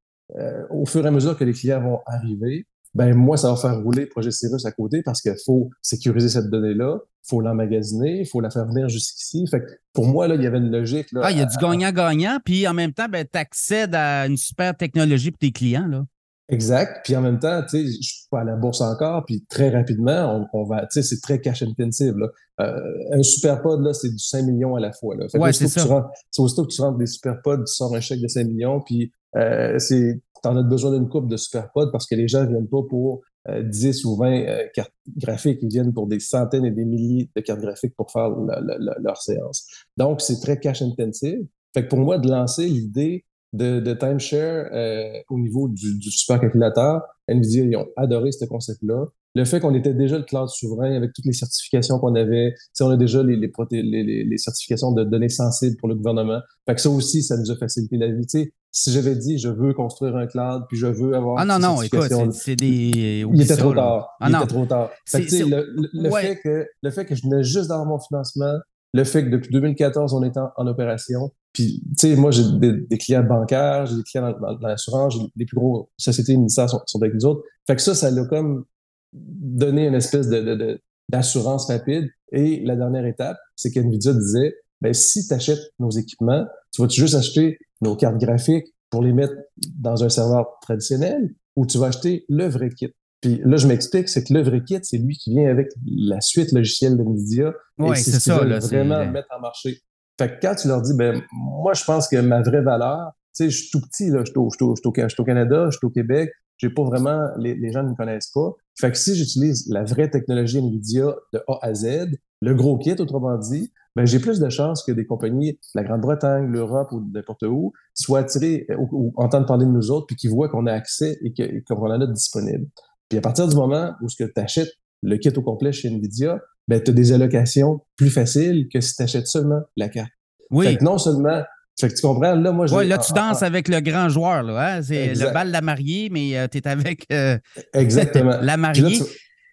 au 0.70 0.86
fur 0.86 1.04
et 1.04 1.08
à 1.08 1.10
mesure 1.10 1.36
que 1.36 1.44
les 1.44 1.52
clients 1.52 1.82
vont 1.82 2.00
arriver, 2.06 2.66
ben 2.96 3.14
moi, 3.14 3.36
ça 3.36 3.50
va 3.50 3.56
faire 3.56 3.78
rouler 3.82 4.04
le 4.04 4.08
projet 4.08 4.30
Cirrus 4.30 4.64
à 4.64 4.72
côté 4.72 5.02
parce 5.02 5.20
qu'il 5.20 5.34
faut 5.44 5.68
sécuriser 5.82 6.30
cette 6.30 6.48
donnée-là, 6.48 6.98
il 7.04 7.28
faut 7.28 7.42
l'emmagasiner, 7.42 8.20
il 8.20 8.26
faut 8.26 8.40
la 8.40 8.48
faire 8.48 8.64
venir 8.66 8.88
jusqu'ici. 8.88 9.46
Fait 9.50 9.60
que 9.60 9.66
pour 9.92 10.06
moi, 10.06 10.26
là, 10.28 10.34
il 10.36 10.42
y 10.42 10.46
avait 10.46 10.56
une 10.56 10.70
logique. 10.70 11.12
Là, 11.12 11.20
ah, 11.24 11.30
il 11.30 11.36
y 11.36 11.42
a 11.42 11.44
du 11.44 11.58
gagnant-gagnant, 11.58 12.38
puis 12.42 12.66
en 12.66 12.72
même 12.72 12.94
temps, 12.94 13.08
ben, 13.10 13.26
tu 13.30 13.38
accèdes 13.38 13.94
à 13.94 14.26
une 14.26 14.38
super 14.38 14.74
technologie 14.74 15.30
pour 15.30 15.38
tes 15.38 15.52
clients. 15.52 15.86
Là. 15.86 16.04
Exact. 16.48 17.00
Puis 17.04 17.14
en 17.14 17.20
même 17.20 17.38
temps, 17.38 17.60
tu 17.68 17.68
sais, 17.68 17.84
je 17.86 18.08
suis 18.08 18.28
pas 18.30 18.40
à 18.40 18.44
la 18.44 18.56
bourse 18.56 18.80
encore, 18.80 19.26
puis 19.26 19.44
très 19.46 19.68
rapidement, 19.68 20.48
on, 20.54 20.64
va, 20.64 20.86
tu 20.86 20.86
sais, 20.92 21.02
c'est 21.02 21.20
très 21.20 21.38
cash 21.40 21.62
intensive. 21.62 22.14
Là. 22.16 22.28
Euh, 22.60 23.18
un 23.18 23.22
super 23.22 23.60
pod, 23.60 23.82
là, 23.82 23.92
c'est 23.92 24.08
du 24.08 24.18
5 24.18 24.42
millions 24.44 24.74
à 24.74 24.80
la 24.80 24.92
fois. 24.92 25.16
Là. 25.16 25.26
ouais, 25.34 25.52
c'est 25.52 25.68
ça. 25.68 26.08
Aussitôt 26.38 26.64
que 26.64 26.72
tu 26.72 26.80
rentres 26.80 26.96
des 26.96 27.06
super 27.06 27.42
pods, 27.42 27.64
tu 27.64 27.74
sors 27.74 27.94
un 27.94 28.00
chèque 28.00 28.22
de 28.22 28.28
5 28.28 28.46
millions, 28.46 28.80
puis 28.80 29.12
euh, 29.36 29.78
c'est 29.78 30.20
tu 30.42 30.48
en 30.48 30.56
as 30.56 30.62
besoin 30.62 30.92
d'une 30.92 31.08
coupe 31.08 31.28
de 31.28 31.36
superpods 31.36 31.90
parce 31.90 32.06
que 32.06 32.14
les 32.14 32.28
gens 32.28 32.42
ne 32.42 32.48
viennent 32.48 32.68
pas 32.68 32.82
pour 32.88 33.22
10 33.48 34.04
euh, 34.04 34.08
ou 34.08 34.16
20 34.16 34.32
euh, 34.32 34.64
cartes 34.74 34.92
graphiques, 35.16 35.58
ils 35.62 35.68
viennent 35.68 35.92
pour 35.92 36.06
des 36.06 36.20
centaines 36.20 36.64
et 36.64 36.70
des 36.70 36.84
milliers 36.84 37.30
de 37.34 37.40
cartes 37.40 37.60
graphiques 37.60 37.94
pour 37.96 38.10
faire 38.10 38.30
leur 38.30 39.16
séance. 39.16 39.66
Donc, 39.96 40.20
c'est 40.20 40.40
très 40.40 40.58
cash 40.58 40.82
intensive. 40.82 41.46
Fait 41.74 41.84
que 41.84 41.88
pour 41.88 41.98
moi, 41.98 42.18
de 42.18 42.28
lancer 42.28 42.66
l'idée 42.66 43.24
de, 43.52 43.80
de 43.80 43.94
timeshare 43.94 44.68
euh, 44.72 45.20
au 45.30 45.38
niveau 45.38 45.68
du, 45.68 45.98
du 45.98 46.10
supercalculateur, 46.10 47.02
NVIDIA, 47.28 47.64
ils 47.64 47.76
ont 47.76 47.86
adoré 47.96 48.32
ce 48.32 48.44
concept-là. 48.44 49.06
Le 49.34 49.44
fait 49.44 49.60
qu'on 49.60 49.74
était 49.74 49.92
déjà 49.92 50.16
le 50.16 50.24
cloud 50.24 50.48
souverain 50.48 50.96
avec 50.96 51.12
toutes 51.12 51.26
les 51.26 51.34
certifications 51.34 51.98
qu'on 51.98 52.14
avait, 52.14 52.54
on 52.80 52.88
a 52.88 52.96
déjà 52.96 53.22
les, 53.22 53.36
les, 53.36 54.24
les, 54.24 54.38
certifications 54.38 54.92
de 54.92 55.04
données 55.04 55.28
sensibles 55.28 55.76
pour 55.76 55.88
le 55.88 55.94
gouvernement. 55.94 56.40
Fait 56.66 56.74
que 56.74 56.80
ça 56.80 56.88
aussi, 56.88 57.22
ça 57.22 57.36
nous 57.36 57.50
a 57.50 57.56
facilité 57.56 57.98
la 57.98 58.10
vie. 58.10 58.24
sais, 58.26 58.50
si 58.78 58.92
j'avais 58.92 59.16
dit 59.16 59.38
je 59.38 59.48
veux 59.48 59.72
construire 59.72 60.16
un 60.16 60.26
cloud 60.26 60.64
puis 60.68 60.76
je 60.76 60.86
veux 60.86 61.14
avoir 61.14 61.38
ah 61.38 61.46
non 61.46 61.58
non 61.58 61.80
écoute 61.80 62.12
c'est 62.32 62.56
des 62.56 63.24
il 63.26 63.40
était 63.40 63.56
trop 63.56 63.72
tard. 63.72 64.10
Ah, 64.20 64.28
il 64.28 64.36
était 64.36 64.46
trop 64.46 64.66
tard. 64.66 64.90
Fait 65.06 65.24
que, 65.24 65.34
le, 65.48 65.88
le 65.94 66.10
fait 66.10 66.38
que 66.44 66.66
le 66.82 66.90
fait 66.90 67.06
que 67.06 67.14
je 67.14 67.22
venais 67.22 67.42
juste 67.42 67.68
d'avoir 67.68 67.86
mon 67.86 67.98
financement 67.98 68.52
le 68.92 69.04
fait 69.04 69.24
que 69.24 69.30
depuis 69.30 69.50
2014 69.50 70.12
on 70.12 70.22
est 70.22 70.36
en, 70.36 70.66
opération 70.66 71.32
puis 71.54 71.82
tu 71.98 72.08
sais 72.08 72.16
moi 72.16 72.30
j'ai 72.30 72.42
des, 72.58 72.98
clients 72.98 73.24
bancaires 73.24 73.86
j'ai 73.86 73.96
des 73.96 74.02
clients 74.02 74.34
dans, 74.38 74.68
l'assurance 74.68 75.16
les 75.36 75.46
plus 75.46 75.56
grosses 75.56 75.86
sociétés 75.96 76.36
ministères 76.36 76.68
sont, 76.68 76.82
sont, 76.84 77.00
avec 77.00 77.14
nous 77.14 77.24
autres. 77.24 77.44
Fait 77.66 77.76
que 77.76 77.82
ça 77.82 77.94
ça 77.94 78.10
l'a 78.10 78.26
comme 78.26 78.66
donné 79.14 79.86
une 79.86 79.94
espèce 79.94 80.28
de, 80.28 80.78
d'assurance 81.08 81.68
rapide. 81.68 82.10
Et 82.30 82.62
la 82.66 82.76
dernière 82.76 83.06
étape 83.06 83.38
c'est 83.54 83.70
qu'NVIDIA 83.70 84.12
disait 84.12 84.54
ben 84.82 84.92
si 84.92 85.26
tu 85.26 85.32
achètes 85.32 85.72
nos 85.78 85.90
équipements 85.90 86.44
tu 86.76 86.82
vas 86.82 86.88
-tu 86.88 87.00
juste 87.00 87.14
acheter 87.14 87.58
nos 87.80 87.96
cartes 87.96 88.18
graphiques 88.18 88.66
pour 88.90 89.02
les 89.02 89.12
mettre 89.12 89.34
dans 89.78 90.04
un 90.04 90.08
serveur 90.08 90.46
traditionnel 90.62 91.34
ou 91.56 91.66
tu 91.66 91.78
vas 91.78 91.86
acheter 91.86 92.24
le 92.28 92.46
vrai 92.46 92.70
kit? 92.70 92.92
Puis 93.20 93.40
là, 93.44 93.56
je 93.56 93.66
m'explique, 93.66 94.08
c'est 94.08 94.24
que 94.24 94.34
le 94.34 94.42
vrai 94.42 94.62
kit, 94.62 94.78
c'est 94.82 94.98
lui 94.98 95.16
qui 95.16 95.30
vient 95.30 95.48
avec 95.48 95.68
la 95.86 96.20
suite 96.20 96.52
logicielle 96.52 96.96
de 96.96 97.02
NVIDIA. 97.02 97.52
Oui, 97.78 97.96
c'est 97.96 98.20
ça. 98.20 98.44
Là, 98.44 98.58
vraiment 98.58 99.04
mettre 99.10 99.28
en 99.36 99.40
marché. 99.40 99.80
Fait 100.18 100.28
que 100.28 100.34
quand 100.40 100.54
tu 100.54 100.68
leur 100.68 100.82
dis, 100.82 100.94
ben 100.94 101.22
moi, 101.32 101.74
je 101.74 101.84
pense 101.84 102.08
que 102.08 102.16
ma 102.16 102.42
vraie 102.42 102.62
valeur, 102.62 103.12
tu 103.34 103.44
sais, 103.44 103.50
je 103.50 103.62
suis 103.62 103.70
tout 103.70 103.80
petit, 103.80 104.10
là, 104.10 104.20
je 104.24 104.30
suis 104.30 104.38
au, 104.38 104.48
je 104.50 104.56
suis 104.56 105.20
au, 105.20 105.24
Canada, 105.24 105.68
je 105.70 105.76
suis 105.76 105.86
au 105.86 105.90
Québec, 105.90 106.30
j'ai 106.58 106.70
pas 106.70 106.84
vraiment, 106.84 107.28
les, 107.38 107.54
les, 107.54 107.70
gens 107.70 107.82
ne 107.82 107.90
me 107.90 107.94
connaissent 107.94 108.30
pas. 108.30 108.52
Fait 108.78 108.90
que 108.90 108.98
si 108.98 109.14
j'utilise 109.14 109.68
la 109.68 109.84
vraie 109.84 110.10
technologie 110.10 110.60
NVIDIA 110.60 111.14
de 111.32 111.40
A 111.48 111.58
à 111.62 111.74
Z, 111.74 112.18
le 112.40 112.54
gros 112.54 112.78
kit, 112.78 112.94
autrement 112.98 113.36
dit, 113.38 113.72
ben, 113.96 114.04
j'ai 114.04 114.18
plus 114.18 114.40
de 114.40 114.48
chances 114.50 114.82
que 114.82 114.92
des 114.92 115.06
compagnies 115.06 115.52
de 115.52 115.58
la 115.74 115.82
Grande-Bretagne, 115.82 116.46
l'Europe 116.48 116.92
ou 116.92 117.02
n'importe 117.12 117.44
où 117.44 117.72
soient 117.94 118.20
attirées 118.20 118.66
ou, 118.78 118.88
ou, 118.92 119.12
entendent 119.16 119.46
parler 119.46 119.64
de 119.64 119.70
nous 119.70 119.90
autres 119.90 120.06
puis 120.06 120.16
qu'ils 120.16 120.30
voient 120.30 120.50
qu'on 120.50 120.66
a 120.66 120.72
accès 120.72 121.18
et 121.22 121.62
qu'on 121.62 121.76
en 121.76 122.00
a 122.00 122.06
disponible. 122.06 122.66
Puis 123.08 123.18
à 123.18 123.22
partir 123.22 123.48
du 123.48 123.56
moment 123.56 123.94
où 124.02 124.06
tu 124.08 124.30
achètes 124.36 124.72
le 125.02 125.16
kit 125.16 125.32
au 125.34 125.42
complet 125.42 125.72
chez 125.72 125.88
NVIDIA, 125.88 126.40
ben, 126.68 126.82
tu 126.82 126.90
as 126.90 126.94
des 126.94 127.12
allocations 127.12 127.80
plus 127.96 128.10
faciles 128.10 128.68
que 128.72 128.80
si 128.80 128.94
tu 128.94 129.02
achètes 129.02 129.28
seulement 129.28 129.60
la 129.76 129.88
carte. 129.88 130.10
Oui. 130.50 130.66
Fait 130.66 130.76
que 130.76 130.84
non 130.84 130.98
seulement 130.98 131.42
fait 131.78 131.88
que 131.88 131.94
tu 131.94 132.02
comprends, 132.02 132.34
là, 132.34 132.52
moi, 132.52 132.66
Oui, 132.72 132.88
là, 132.88 132.96
tu 132.96 133.12
danses 133.12 133.42
avec 133.42 133.68
le 133.68 133.80
grand 133.80 134.08
joueur, 134.08 134.42
là. 134.42 134.76
Hein? 134.76 134.82
C'est 134.82 135.14
le 135.14 135.32
bal 135.32 135.48
de 135.48 135.52
la 135.52 135.60
mariée, 135.60 136.08
mais 136.10 136.38
euh, 136.38 136.48
tu 136.50 136.58
es 136.58 136.66
avec 136.66 137.06
euh, 137.12 137.38
Exactement. 137.74 138.38
la 138.40 138.56
mariée. 138.56 138.98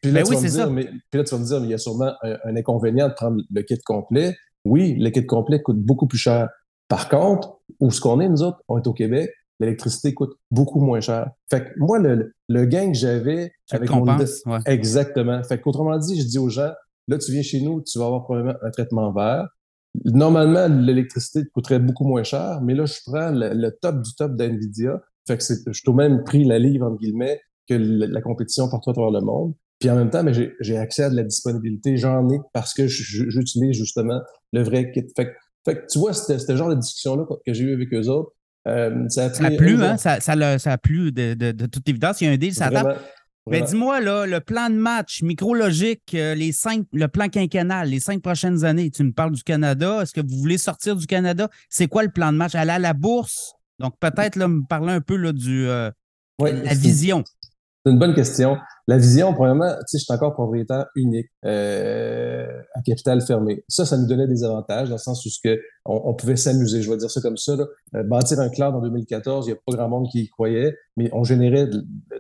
Puis 0.01 0.12
là, 0.12 0.21
ben 0.21 0.27
tu 0.27 0.36
vas 0.36 0.41
me 0.41 0.47
dire, 0.47 0.71
mais, 0.71 0.86
puis 0.86 1.17
là, 1.19 1.23
tu 1.23 1.36
vas 1.36 1.39
me 1.39 1.45
dire, 1.45 1.59
mais 1.59 1.67
il 1.67 1.71
y 1.71 1.73
a 1.73 1.77
sûrement 1.77 2.13
un, 2.21 2.55
inconvénient 2.55 3.09
de 3.09 3.13
prendre 3.13 3.41
le 3.49 3.62
kit 3.62 3.77
complet. 3.86 4.36
Oui, 4.63 4.95
le 4.97 5.09
kit 5.09 5.25
complet 5.25 5.62
coûte 5.62 5.79
beaucoup 5.79 6.07
plus 6.07 6.17
cher. 6.17 6.47
Par 6.88 7.09
contre, 7.09 7.59
où 7.79 7.91
ce 7.91 7.99
qu'on 7.99 8.19
est, 8.21 8.29
nous 8.29 8.41
autres, 8.43 8.59
on 8.67 8.77
est 8.77 8.88
au 8.88 8.93
Québec, 8.93 9.29
l'électricité 9.59 10.13
coûte 10.13 10.33
beaucoup 10.51 10.79
moins 10.79 11.01
cher. 11.01 11.29
Fait 11.49 11.63
que 11.63 11.69
moi, 11.77 11.99
le, 11.99 12.33
le 12.47 12.65
gain 12.65 12.91
que 12.91 12.97
j'avais 12.97 13.51
avec 13.71 13.89
mon... 13.89 14.05
Ouais. 14.05 14.59
Exactement. 14.65 15.41
Fait 15.43 15.59
qu'autrement 15.59 15.97
dit, 15.97 16.19
je 16.19 16.25
dis 16.25 16.39
aux 16.39 16.49
gens, 16.49 16.71
là, 17.07 17.17
tu 17.17 17.31
viens 17.31 17.41
chez 17.41 17.62
nous, 17.62 17.81
tu 17.81 17.99
vas 17.99 18.05
avoir 18.05 18.23
probablement 18.23 18.57
un 18.62 18.71
traitement 18.71 19.12
vert. 19.12 19.47
Normalement, 20.06 20.67
l'électricité 20.67 21.43
coûterait 21.53 21.79
beaucoup 21.79 22.06
moins 22.06 22.23
cher, 22.23 22.62
mais 22.63 22.73
là, 22.73 22.86
je 22.86 22.95
prends 23.06 23.32
le, 23.32 23.69
top 23.82 24.01
du 24.01 24.15
top 24.15 24.36
d'NVIDIA. 24.36 25.01
Fait 25.27 25.38
que 25.38 25.43
je 25.43 25.71
suis 25.71 25.89
au 25.89 25.93
même 25.93 26.23
prix 26.23 26.43
la 26.45 26.60
livre, 26.60 26.88
entre 26.88 26.97
guillemets, 26.97 27.39
que 27.69 27.75
la, 27.75 28.21
compétition 28.21 28.69
partout 28.69 28.89
à 28.89 28.93
travers 28.93 29.12
le 29.12 29.21
monde. 29.21 29.53
Puis 29.79 29.89
en 29.89 29.95
même 29.95 30.10
temps, 30.10 30.23
mais 30.23 30.34
j'ai 30.60 30.77
accès 30.77 31.03
à 31.03 31.10
de 31.10 31.15
la 31.15 31.23
disponibilité. 31.23 31.97
J'en 31.97 32.27
ai 32.29 32.39
parce 32.53 32.73
que 32.73 32.88
j'utilise 32.88 33.77
justement 33.77 34.19
le 34.51 34.63
vrai 34.63 34.91
kit. 34.91 35.06
Fait, 35.15 35.34
fait 35.65 35.75
que 35.75 35.86
tu 35.91 35.99
vois, 35.99 36.13
c'était 36.13 36.39
ce 36.39 36.56
genre 36.56 36.69
de 36.69 36.75
discussion-là 36.75 37.25
que 37.45 37.53
j'ai 37.53 37.65
eu 37.65 37.73
avec 37.73 37.93
eux 37.93 38.08
autres. 38.08 38.32
Euh, 38.67 39.08
ça, 39.10 39.25
a 39.25 39.51
plu, 39.51 39.82
hein? 39.84 39.97
Ça, 39.97 40.21
ça, 40.21 40.58
ça, 40.58 40.71
a 40.71 40.77
plu 40.77 41.12
de, 41.12 41.34
de, 41.34 41.51
de, 41.51 41.65
toute 41.65 41.88
évidence. 41.89 42.21
Il 42.21 42.25
y 42.25 42.27
a 42.29 42.32
un 42.32 42.38
deal, 42.38 42.53
ça 42.53 42.69
tape. 42.69 42.97
Mais 43.49 43.62
dis-moi, 43.62 43.99
là, 43.99 44.25
le 44.25 44.39
plan 44.39 44.69
de 44.69 44.75
match 44.75 45.21
micrologique, 45.21 46.13
euh, 46.13 46.34
les 46.34 46.53
cinq, 46.53 46.86
le 46.93 47.08
plan 47.08 47.27
quinquennal, 47.27 47.89
les 47.89 47.99
cinq 47.99 48.21
prochaines 48.21 48.63
années, 48.63 48.89
tu 48.89 49.03
me 49.03 49.12
parles 49.12 49.34
du 49.34 49.43
Canada. 49.43 50.01
Est-ce 50.01 50.13
que 50.13 50.21
vous 50.21 50.38
voulez 50.38 50.58
sortir 50.58 50.95
du 50.95 51.06
Canada? 51.06 51.49
C'est 51.69 51.88
quoi 51.88 52.03
le 52.03 52.10
plan 52.10 52.32
de 52.32 52.38
match? 52.38 52.56
Aller 52.56 52.71
à 52.71 52.79
la 52.79 52.93
bourse? 52.93 53.53
Donc, 53.79 53.95
peut-être 53.99 54.38
me 54.38 54.65
parler 54.65 54.93
un 54.93 55.01
peu 55.01 55.17
là, 55.17 55.34
du 55.34 55.67
euh, 55.67 55.91
la 56.39 56.73
vision. 56.73 57.23
C'est 57.86 57.91
une 57.91 58.00
bonne 58.00 58.13
question. 58.13 58.58
La 58.88 58.98
vision, 58.98 59.34
premièrement, 59.34 59.69
tu 59.69 59.82
sais, 59.88 59.98
je 59.98 60.04
suis 60.04 60.13
encore 60.13 60.34
propriétaire 60.34 60.86
unique 60.96 61.28
euh, 61.46 62.48
à 62.76 62.82
capital 62.82 63.22
fermé. 63.22 63.63
Ça, 63.67 63.86
ça 63.86 63.98
nous 63.98 64.08
donnait 64.08 64.28
des 64.28 64.46
avantages 64.46 64.88
dans 64.88 64.96
le 64.96 65.00
sens 65.00 65.26
où 65.26 65.30
ce 65.30 65.39
que 65.43 65.60
on, 65.84 66.13
pouvait 66.13 66.38
s'amuser. 66.38 66.82
Je 66.82 66.89
vais 66.89 66.96
dire 66.96 67.12
ça 67.12 67.19
comme 67.19 67.36
ça. 67.36 67.58
Là. 67.58 67.65
Euh, 67.96 68.04
bâtir 68.04 68.39
un 68.39 68.48
cloud 68.48 68.74
en 68.74 68.82
2014, 68.82 69.48
il 69.48 69.52
n'y 69.52 69.58
a 69.58 69.60
pas 69.65 69.76
grand 69.76 69.89
monde 69.89 70.08
qui 70.10 70.22
y 70.22 70.30
croyait, 70.30 70.78
mais 70.96 71.10
on 71.12 71.26
générait 71.26 71.69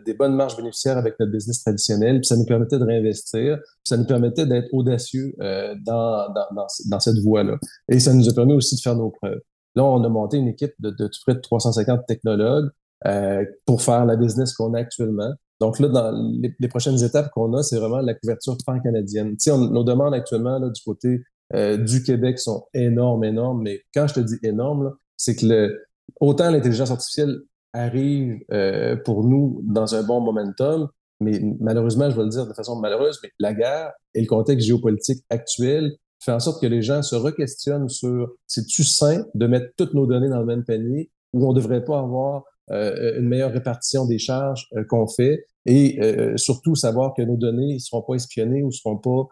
des 0.05 0.13
bonnes 0.13 0.35
marges 0.35 0.57
bénéficiaires 0.57 0.97
avec 0.97 1.17
notre 1.19 1.31
business 1.31 1.63
traditionnel, 1.63 2.19
puis 2.19 2.27
ça 2.27 2.35
nous 2.35 2.45
permettait 2.45 2.79
de 2.79 2.83
réinvestir, 2.83 3.57
puis 3.57 3.85
ça 3.85 3.95
nous 3.95 4.05
permettait 4.05 4.45
d'être 4.45 4.67
audacieux 4.73 5.33
euh, 5.41 5.75
dans, 5.85 6.27
dans, 6.33 6.47
dans, 6.55 6.67
dans, 6.89 6.99
cette 6.99 7.19
voie-là. 7.19 7.57
Et 7.87 7.99
ça 7.99 8.13
nous 8.13 8.27
a 8.27 8.33
permis 8.33 8.53
aussi 8.53 8.75
de 8.75 8.81
faire 8.81 8.95
nos 8.95 9.11
preuves. 9.11 9.39
Là, 9.75 9.85
on 9.85 10.03
a 10.03 10.09
monté 10.09 10.37
une 10.37 10.49
équipe 10.49 10.73
de, 10.79 10.89
de, 10.89 11.09
près 11.25 11.35
de 11.35 11.39
350 11.39 12.05
technologues 12.05 12.69
euh, 13.05 13.43
pour 13.65 13.81
faire 13.81 14.05
la 14.05 14.15
business 14.15 14.53
qu'on 14.53 14.73
a 14.73 14.79
actuellement. 14.79 15.33
Donc 15.63 15.79
là, 15.79 15.87
dans 15.87 16.11
les, 16.59 16.67
prochaines 16.67 17.01
étapes 17.01 17.31
qu'on 17.31 17.53
a, 17.53 17.63
c'est 17.63 17.77
vraiment 17.77 18.01
la 18.01 18.13
couverture 18.15 18.57
pan-canadienne. 18.65 19.37
Tu 19.37 19.49
sais, 19.49 19.57
nos 19.57 19.85
demandes 19.85 20.13
actuellement 20.13 20.59
du 20.59 20.81
côté 20.83 21.21
euh, 21.55 21.77
du 21.77 22.03
Québec 22.03 22.37
sont 22.37 22.65
énormes, 22.73 23.23
énormes, 23.23 23.61
mais 23.61 23.79
quand 23.93 24.05
je 24.07 24.15
te 24.15 24.19
dis 24.19 24.35
énorme, 24.43 24.93
c'est 25.15 25.37
que 25.37 25.45
le, 25.45 25.85
autant 26.19 26.51
l'intelligence 26.51 26.91
artificielle 26.91 27.39
arrive 27.71 28.41
euh, 28.51 28.97
pour 29.05 29.23
nous 29.23 29.61
dans 29.63 29.95
un 29.95 30.03
bon 30.03 30.19
momentum, 30.19 30.89
mais 31.21 31.39
malheureusement, 31.61 32.09
je 32.09 32.17
vais 32.17 32.23
le 32.23 32.29
dire 32.29 32.45
de 32.45 32.53
façon 32.53 32.75
malheureuse, 32.75 33.17
mais 33.23 33.29
la 33.39 33.53
guerre 33.53 33.93
et 34.15 34.19
le 34.19 34.27
contexte 34.27 34.67
géopolitique 34.67 35.23
actuel 35.29 35.93
fait 36.19 36.33
en 36.33 36.41
sorte 36.41 36.61
que 36.61 36.67
les 36.67 36.81
gens 36.81 37.01
se 37.03 37.15
requestionnent 37.15 37.87
sur 37.87 38.33
c'est-tu 38.47 38.83
sain 38.83 39.23
de 39.33 39.47
mettre 39.47 39.67
toutes 39.77 39.93
nos 39.93 40.07
données 40.07 40.29
dans 40.29 40.39
le 40.39 40.45
même 40.45 40.65
panier 40.65 41.09
ou 41.31 41.47
on 41.47 41.53
ne 41.53 41.55
devrait 41.55 41.85
pas 41.85 41.99
avoir 41.99 42.43
euh, 42.71 43.17
une 43.17 43.29
meilleure 43.29 43.53
répartition 43.53 44.05
des 44.05 44.19
charges 44.19 44.67
qu'on 44.89 45.07
fait? 45.07 45.45
Et 45.65 45.99
euh, 46.01 46.35
surtout 46.37 46.75
savoir 46.75 47.13
que 47.15 47.21
nos 47.21 47.37
données 47.37 47.75
ne 47.75 47.79
seront 47.79 48.01
pas 48.01 48.15
espionnées 48.15 48.63
ou 48.63 48.67
ne 48.67 48.71
seront 48.71 48.97
pas, 48.97 49.27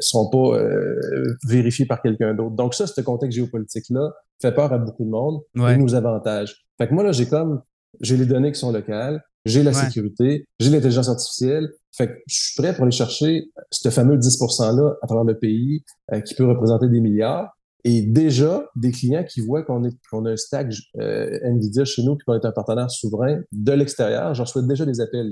seront 0.00 0.28
pas 0.28 0.58
vérifiées 1.46 1.86
par 1.86 2.02
quelqu'un 2.02 2.34
d'autre. 2.34 2.56
Donc 2.56 2.74
ça, 2.74 2.86
ce 2.86 3.00
contexte 3.00 3.36
géopolitique-là 3.36 4.12
fait 4.40 4.52
peur 4.52 4.72
à 4.72 4.78
beaucoup 4.78 5.04
de 5.04 5.10
monde 5.10 5.40
et 5.56 5.76
nous 5.76 5.94
avantage. 5.94 6.66
Fait 6.78 6.88
que 6.88 6.94
moi, 6.94 7.04
là, 7.04 7.12
j'ai 7.12 7.26
comme, 7.26 7.62
j'ai 8.00 8.16
les 8.16 8.26
données 8.26 8.52
qui 8.52 8.58
sont 8.58 8.72
locales, 8.72 9.22
j'ai 9.44 9.62
la 9.62 9.72
sécurité, 9.72 10.46
j'ai 10.58 10.70
l'intelligence 10.70 11.08
artificielle. 11.08 11.70
Fait 11.96 12.08
que 12.08 12.12
je 12.26 12.34
suis 12.34 12.62
prêt 12.62 12.74
pour 12.74 12.84
aller 12.84 12.92
chercher 12.92 13.50
ce 13.70 13.88
fameux 13.88 14.16
10 14.16 14.38
%-là 14.40 14.96
à 15.02 15.06
travers 15.06 15.24
le 15.24 15.38
pays 15.38 15.84
qui 16.24 16.34
peut 16.34 16.46
représenter 16.46 16.88
des 16.88 17.00
milliards. 17.00 17.56
Et 17.84 18.02
déjà, 18.02 18.68
des 18.76 18.90
clients 18.90 19.24
qui 19.24 19.40
voient 19.40 19.62
qu'on 19.62 19.84
a 19.84 20.30
un 20.30 20.36
stack 20.36 20.72
euh, 20.98 21.38
NVIDIA 21.42 21.84
chez 21.84 22.02
nous 22.02 22.16
qu'on 22.26 22.34
est 22.34 22.44
un 22.44 22.52
partenaire 22.52 22.90
souverain 22.90 23.40
de 23.52 23.72
l'extérieur, 23.72 24.34
j'en 24.34 24.46
souhaite 24.46 24.66
déjà 24.66 24.84
des 24.84 25.00
appels. 25.00 25.30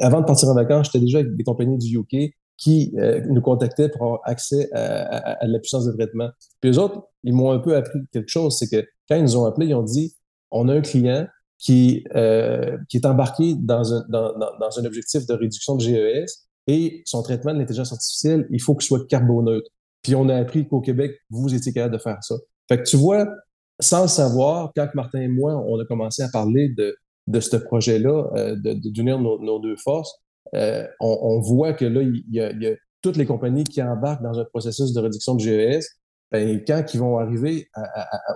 Avant 0.00 0.20
de 0.20 0.26
partir 0.26 0.48
en 0.48 0.54
vacances, 0.54 0.86
j'étais 0.86 1.04
déjà 1.04 1.18
avec 1.18 1.34
des 1.36 1.44
compagnies 1.44 1.78
du 1.78 1.98
UK 1.98 2.34
qui 2.56 2.94
euh, 2.98 3.20
nous 3.28 3.40
contactaient 3.40 3.88
pour 3.88 4.02
avoir 4.02 4.20
accès 4.24 4.70
à, 4.72 5.46
la 5.46 5.58
puissance 5.58 5.86
de 5.86 5.92
traitement. 5.92 6.30
Puis 6.60 6.70
eux 6.70 6.78
autres, 6.78 7.02
ils 7.22 7.34
m'ont 7.34 7.50
un 7.50 7.58
peu 7.58 7.76
appris 7.76 7.98
quelque 8.12 8.28
chose, 8.28 8.56
c'est 8.58 8.68
que 8.68 8.86
quand 9.08 9.16
ils 9.16 9.22
nous 9.22 9.36
ont 9.36 9.44
appelé, 9.44 9.66
ils 9.66 9.74
ont 9.74 9.82
dit, 9.82 10.14
on 10.50 10.68
a 10.68 10.74
un 10.74 10.80
client 10.80 11.26
qui, 11.58 12.04
euh, 12.14 12.76
qui 12.88 12.98
est 12.98 13.06
embarqué 13.06 13.54
dans 13.58 13.92
un, 13.92 14.04
dans, 14.08 14.32
dans, 14.38 14.78
un 14.78 14.84
objectif 14.84 15.26
de 15.26 15.34
réduction 15.34 15.76
de 15.76 15.82
GES 15.82 16.46
et 16.66 17.02
son 17.04 17.22
traitement 17.22 17.52
de 17.52 17.58
l'intelligence 17.58 17.92
artificielle, 17.92 18.46
il 18.50 18.60
faut 18.60 18.74
qu'il 18.74 18.86
soit 18.86 19.06
carboneutre. 19.06 19.68
Puis 20.04 20.14
on 20.14 20.28
a 20.28 20.36
appris 20.36 20.68
qu'au 20.68 20.80
Québec, 20.80 21.12
vous 21.30 21.52
étiez 21.52 21.72
capable 21.72 21.94
de 21.94 22.00
faire 22.00 22.22
ça. 22.22 22.36
Fait 22.68 22.78
que 22.78 22.84
tu 22.84 22.96
vois, 22.96 23.26
sans 23.80 24.02
le 24.02 24.08
savoir, 24.08 24.70
quand 24.76 24.86
Martin 24.94 25.22
et 25.22 25.28
moi, 25.28 25.56
on 25.66 25.80
a 25.80 25.84
commencé 25.84 26.22
à 26.22 26.28
parler 26.28 26.68
de, 26.68 26.94
de 27.26 27.40
ce 27.40 27.56
projet-là, 27.56 28.30
euh, 28.36 28.54
d'unir 28.56 29.18
nos, 29.18 29.42
nos, 29.42 29.58
deux 29.58 29.76
forces, 29.76 30.14
euh, 30.54 30.86
on, 31.00 31.40
voit 31.40 31.72
que 31.72 31.86
là, 31.86 32.02
il 32.02 32.22
y, 32.30 32.40
a, 32.40 32.52
il 32.52 32.62
y, 32.62 32.66
a, 32.66 32.74
toutes 33.02 33.16
les 33.16 33.26
compagnies 33.26 33.64
qui 33.64 33.82
embarquent 33.82 34.22
dans 34.22 34.38
un 34.38 34.44
processus 34.44 34.92
de 34.92 35.00
réduction 35.00 35.34
de 35.34 35.40
GES. 35.40 35.86
Ben, 36.34 36.60
quand 36.66 36.82
ils 36.92 36.98
vont 36.98 37.18
arriver 37.20 37.70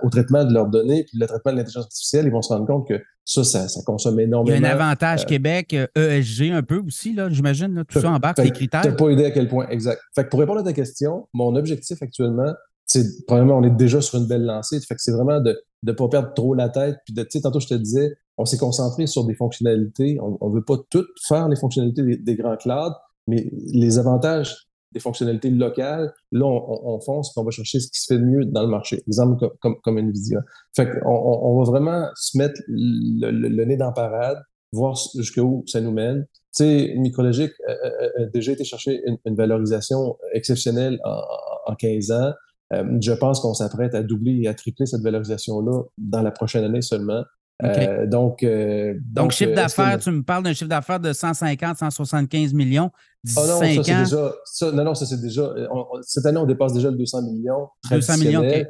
au 0.03 0.09
traitement 0.09 0.45
de 0.45 0.53
leurs 0.53 0.67
données, 0.67 1.03
puis 1.03 1.17
le 1.19 1.27
traitement 1.27 1.51
de 1.51 1.57
l'intelligence 1.57 1.83
artificielle, 1.83 2.25
ils 2.27 2.31
vont 2.31 2.41
se 2.41 2.53
rendre 2.53 2.65
compte 2.65 2.87
que 2.87 2.93
ça, 3.25 3.43
ça, 3.43 3.67
ça 3.67 3.81
consomme 3.85 4.17
énormément. 4.21 4.55
Il 4.55 4.63
y 4.63 4.65
a 4.65 4.69
un 4.69 4.71
avantage 4.71 5.23
euh, 5.23 5.25
Québec, 5.25 5.75
ESG 5.95 6.53
un 6.53 6.63
peu 6.63 6.77
aussi, 6.77 7.13
là, 7.13 7.27
j'imagine, 7.29 7.83
tout 7.85 7.99
ça 7.99 8.09
embarque, 8.09 8.37
les 8.37 8.51
critères. 8.51 8.83
Tu 8.83 8.87
n'as 8.87 8.95
pas 8.95 9.11
idée 9.11 9.25
à 9.25 9.31
quel 9.31 9.49
point, 9.49 9.67
exact. 9.67 9.99
Fait 10.15 10.23
que 10.23 10.29
pour 10.29 10.39
répondre 10.39 10.61
à 10.61 10.63
ta 10.63 10.71
question, 10.71 11.27
mon 11.33 11.57
objectif 11.57 12.01
actuellement, 12.01 12.53
c'est, 12.85 13.03
probablement, 13.27 13.57
on 13.57 13.63
est 13.63 13.75
déjà 13.75 13.99
sur 13.99 14.17
une 14.17 14.27
belle 14.27 14.45
lancée. 14.45 14.79
Fait 14.79 14.95
que 14.95 15.01
c'est 15.01 15.11
vraiment 15.11 15.41
de 15.41 15.61
ne 15.83 15.91
pas 15.91 16.07
perdre 16.07 16.33
trop 16.33 16.53
la 16.53 16.69
tête. 16.69 16.99
Puis 17.03 17.13
de, 17.13 17.23
tu 17.23 17.31
sais, 17.31 17.41
tantôt, 17.41 17.59
je 17.59 17.67
te 17.67 17.73
disais, 17.73 18.15
on 18.37 18.45
s'est 18.45 18.57
concentré 18.57 19.07
sur 19.07 19.25
des 19.25 19.35
fonctionnalités. 19.35 20.17
On 20.21 20.49
ne 20.49 20.55
veut 20.55 20.63
pas 20.63 20.77
toutes 20.89 21.09
faire 21.27 21.49
les 21.49 21.57
fonctionnalités 21.57 22.03
des, 22.03 22.15
des 22.15 22.35
grands 22.35 22.55
clouds, 22.55 22.95
mais 23.27 23.51
les 23.73 23.99
avantages 23.99 24.68
des 24.91 24.99
fonctionnalités 24.99 25.49
locales, 25.49 26.13
là, 26.31 26.45
on, 26.45 26.95
on 26.95 26.99
fonce 26.99 27.35
et 27.35 27.39
on 27.39 27.43
va 27.43 27.51
chercher 27.51 27.79
ce 27.79 27.87
qui 27.91 27.99
se 27.99 28.13
fait 28.13 28.19
de 28.19 28.25
mieux 28.25 28.45
dans 28.45 28.61
le 28.61 28.67
marché. 28.67 29.01
Exemple 29.07 29.49
comme, 29.59 29.75
comme, 29.81 29.99
NVIDIA. 29.99 30.41
Fait 30.75 30.89
qu'on 30.89 31.09
on, 31.09 31.63
va 31.63 31.69
vraiment 31.69 32.07
se 32.15 32.37
mettre 32.37 32.59
le, 32.67 33.65
nez 33.65 33.77
dans 33.77 33.87
la 33.87 33.91
parade, 33.91 34.39
voir 34.71 34.95
jusqu'où 35.15 35.63
ça 35.67 35.81
nous 35.81 35.91
mène. 35.91 36.25
Tu 36.55 36.63
sais, 36.63 36.93
Micrologique 36.97 37.53
a, 37.67 38.25
déjà 38.33 38.51
été 38.51 38.63
chercher 38.63 39.01
une, 39.25 39.35
valorisation 39.35 40.17
exceptionnelle 40.33 40.99
en, 41.03 41.21
en 41.67 41.75
15 41.75 42.11
ans. 42.11 42.31
Euh, 42.73 42.83
je 43.01 43.11
pense 43.13 43.39
qu'on 43.39 43.53
s'apprête 43.53 43.95
à 43.95 44.03
doubler 44.03 44.41
et 44.43 44.47
à 44.47 44.53
tripler 44.53 44.85
cette 44.85 45.01
valorisation-là 45.01 45.83
dans 45.97 46.21
la 46.21 46.31
prochaine 46.31 46.63
année 46.63 46.81
seulement. 46.81 47.23
Euh, 47.61 48.05
donc, 48.05 48.43
euh, 48.43 48.95
donc, 49.05 49.31
chiffre 49.31 49.53
d'affaires, 49.53 49.99
tu 49.99 50.11
me 50.11 50.23
parles 50.23 50.43
d'un 50.43 50.53
chiffre 50.53 50.69
d'affaires 50.69 50.99
de 50.99 51.11
150, 51.11 51.77
175 51.77 52.53
millions. 52.53 52.89
Oh 53.35 53.41
non, 53.47 53.59
ça, 53.59 53.65
c'est 53.83 53.93
déjà. 53.93 54.33
Ça, 54.45 54.71
non, 54.71 54.83
non, 54.85 54.95
ça, 54.95 55.05
c'est 55.05 55.19
déjà. 55.19 55.53
cette 56.01 56.25
année, 56.25 56.37
on 56.37 56.45
dépasse 56.45 56.73
déjà 56.73 56.89
le 56.89 56.97
200 56.97 57.23
millions. 57.23 57.67
200 57.91 58.17
millions, 58.17 58.41
OK. 58.41 58.65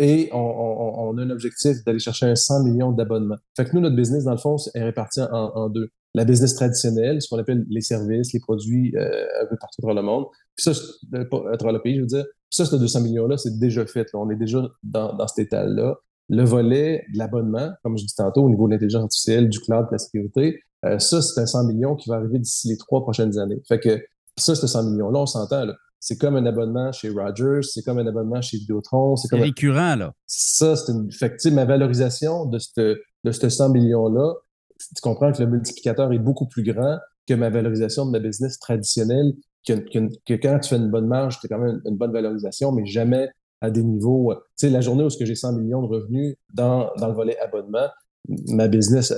Et 0.00 0.30
on, 0.32 0.38
on, 0.38 1.10
on, 1.10 1.18
a 1.18 1.22
un 1.22 1.30
objectif 1.30 1.84
d'aller 1.84 1.98
chercher 1.98 2.26
un 2.26 2.34
100 2.34 2.64
millions 2.64 2.92
d'abonnements. 2.92 3.36
Fait 3.56 3.66
que 3.66 3.74
nous, 3.74 3.80
notre 3.80 3.94
business, 3.94 4.24
dans 4.24 4.30
le 4.32 4.38
fond, 4.38 4.56
est 4.74 4.82
réparti 4.82 5.20
en, 5.20 5.26
en 5.30 5.68
deux. 5.68 5.90
La 6.14 6.24
business 6.24 6.54
traditionnelle, 6.54 7.20
ce 7.20 7.28
qu'on 7.28 7.38
appelle 7.38 7.64
les 7.68 7.80
services, 7.82 8.32
les 8.32 8.40
produits 8.40 8.94
euh, 8.96 9.26
un 9.42 9.46
peu 9.46 9.56
partout 9.56 9.82
dans 9.82 9.92
le 9.92 10.02
monde. 10.02 10.26
Puis 10.56 10.64
ça, 10.64 10.72
à 11.12 11.56
travers 11.56 11.74
le 11.74 11.82
pays, 11.82 11.96
je 11.96 12.00
veux 12.00 12.06
dire. 12.06 12.24
Puis 12.24 12.56
ça, 12.56 12.64
ce 12.64 12.76
200 12.76 13.02
millions-là, 13.02 13.36
c'est 13.36 13.58
déjà 13.58 13.84
fait. 13.86 14.06
Là. 14.12 14.20
On 14.20 14.30
est 14.30 14.36
déjà 14.36 14.66
dans, 14.82 15.14
dans 15.14 15.26
cet 15.26 15.46
état-là. 15.46 15.96
Le 16.32 16.44
volet 16.44 17.04
de 17.12 17.18
l'abonnement, 17.18 17.70
comme 17.82 17.98
je 17.98 18.04
dis 18.06 18.14
tantôt, 18.14 18.42
au 18.42 18.48
niveau 18.48 18.66
de 18.66 18.72
l'intelligence 18.72 19.02
artificielle, 19.02 19.50
du 19.50 19.60
cloud, 19.60 19.86
de 19.86 19.92
la 19.92 19.98
sécurité, 19.98 20.60
euh, 20.84 20.98
ça, 20.98 21.20
c'est 21.20 21.38
un 21.38 21.46
100 21.46 21.64
millions 21.64 21.94
qui 21.94 22.08
va 22.08 22.16
arriver 22.16 22.38
d'ici 22.38 22.68
les 22.68 22.78
trois 22.78 23.02
prochaines 23.02 23.38
années. 23.38 23.60
Fait 23.68 23.78
que 23.78 24.02
ça, 24.38 24.54
c'est 24.54 24.66
100 24.66 24.90
millions-là, 24.90 25.20
on 25.20 25.26
s'entend, 25.26 25.66
là. 25.66 25.74
C'est 26.00 26.16
comme 26.16 26.34
un 26.34 26.46
abonnement 26.46 26.90
chez 26.90 27.10
Rogers, 27.10 27.60
c'est 27.62 27.82
comme 27.82 27.98
un 27.98 28.06
abonnement 28.06 28.40
chez 28.40 28.56
Vidéotron. 28.56 29.14
C'est 29.14 29.28
comme 29.28 29.42
récurrent, 29.42 29.94
là. 29.94 30.12
Ça, 30.26 30.74
c'est 30.74 30.90
une. 30.90 31.12
Fait 31.12 31.36
que, 31.36 31.48
ma 31.50 31.64
valorisation 31.64 32.46
de 32.46 32.58
ce 32.58 32.98
de 33.22 33.30
100 33.30 33.68
millions-là, 33.68 34.32
tu 34.78 35.00
comprends 35.00 35.30
que 35.30 35.42
le 35.42 35.48
multiplicateur 35.48 36.12
est 36.12 36.18
beaucoup 36.18 36.46
plus 36.46 36.64
grand 36.64 36.98
que 37.28 37.34
ma 37.34 37.50
valorisation 37.50 38.06
de 38.06 38.10
ma 38.10 38.18
business 38.18 38.58
traditionnelle, 38.58 39.34
que, 39.66 39.74
que, 39.74 40.34
quand 40.34 40.58
tu 40.58 40.70
fais 40.70 40.76
une 40.76 40.90
bonne 40.90 41.06
marge, 41.06 41.38
tu 41.38 41.46
as 41.46 41.48
quand 41.48 41.62
même 41.62 41.80
une 41.84 41.96
bonne 41.96 42.12
valorisation, 42.12 42.72
mais 42.72 42.84
jamais 42.84 43.30
à 43.62 43.70
des 43.70 43.82
niveaux. 43.82 44.32
Euh, 44.32 44.34
tu 44.58 44.66
sais, 44.66 44.70
la 44.70 44.80
journée 44.80 45.04
où 45.04 45.08
j'ai 45.08 45.34
100 45.34 45.52
millions 45.54 45.82
de 45.82 45.86
revenus 45.86 46.36
dans, 46.52 46.90
dans 46.98 47.08
le 47.08 47.14
volet 47.14 47.38
abonnement, 47.38 47.88
ma 48.48 48.68
business, 48.68 49.14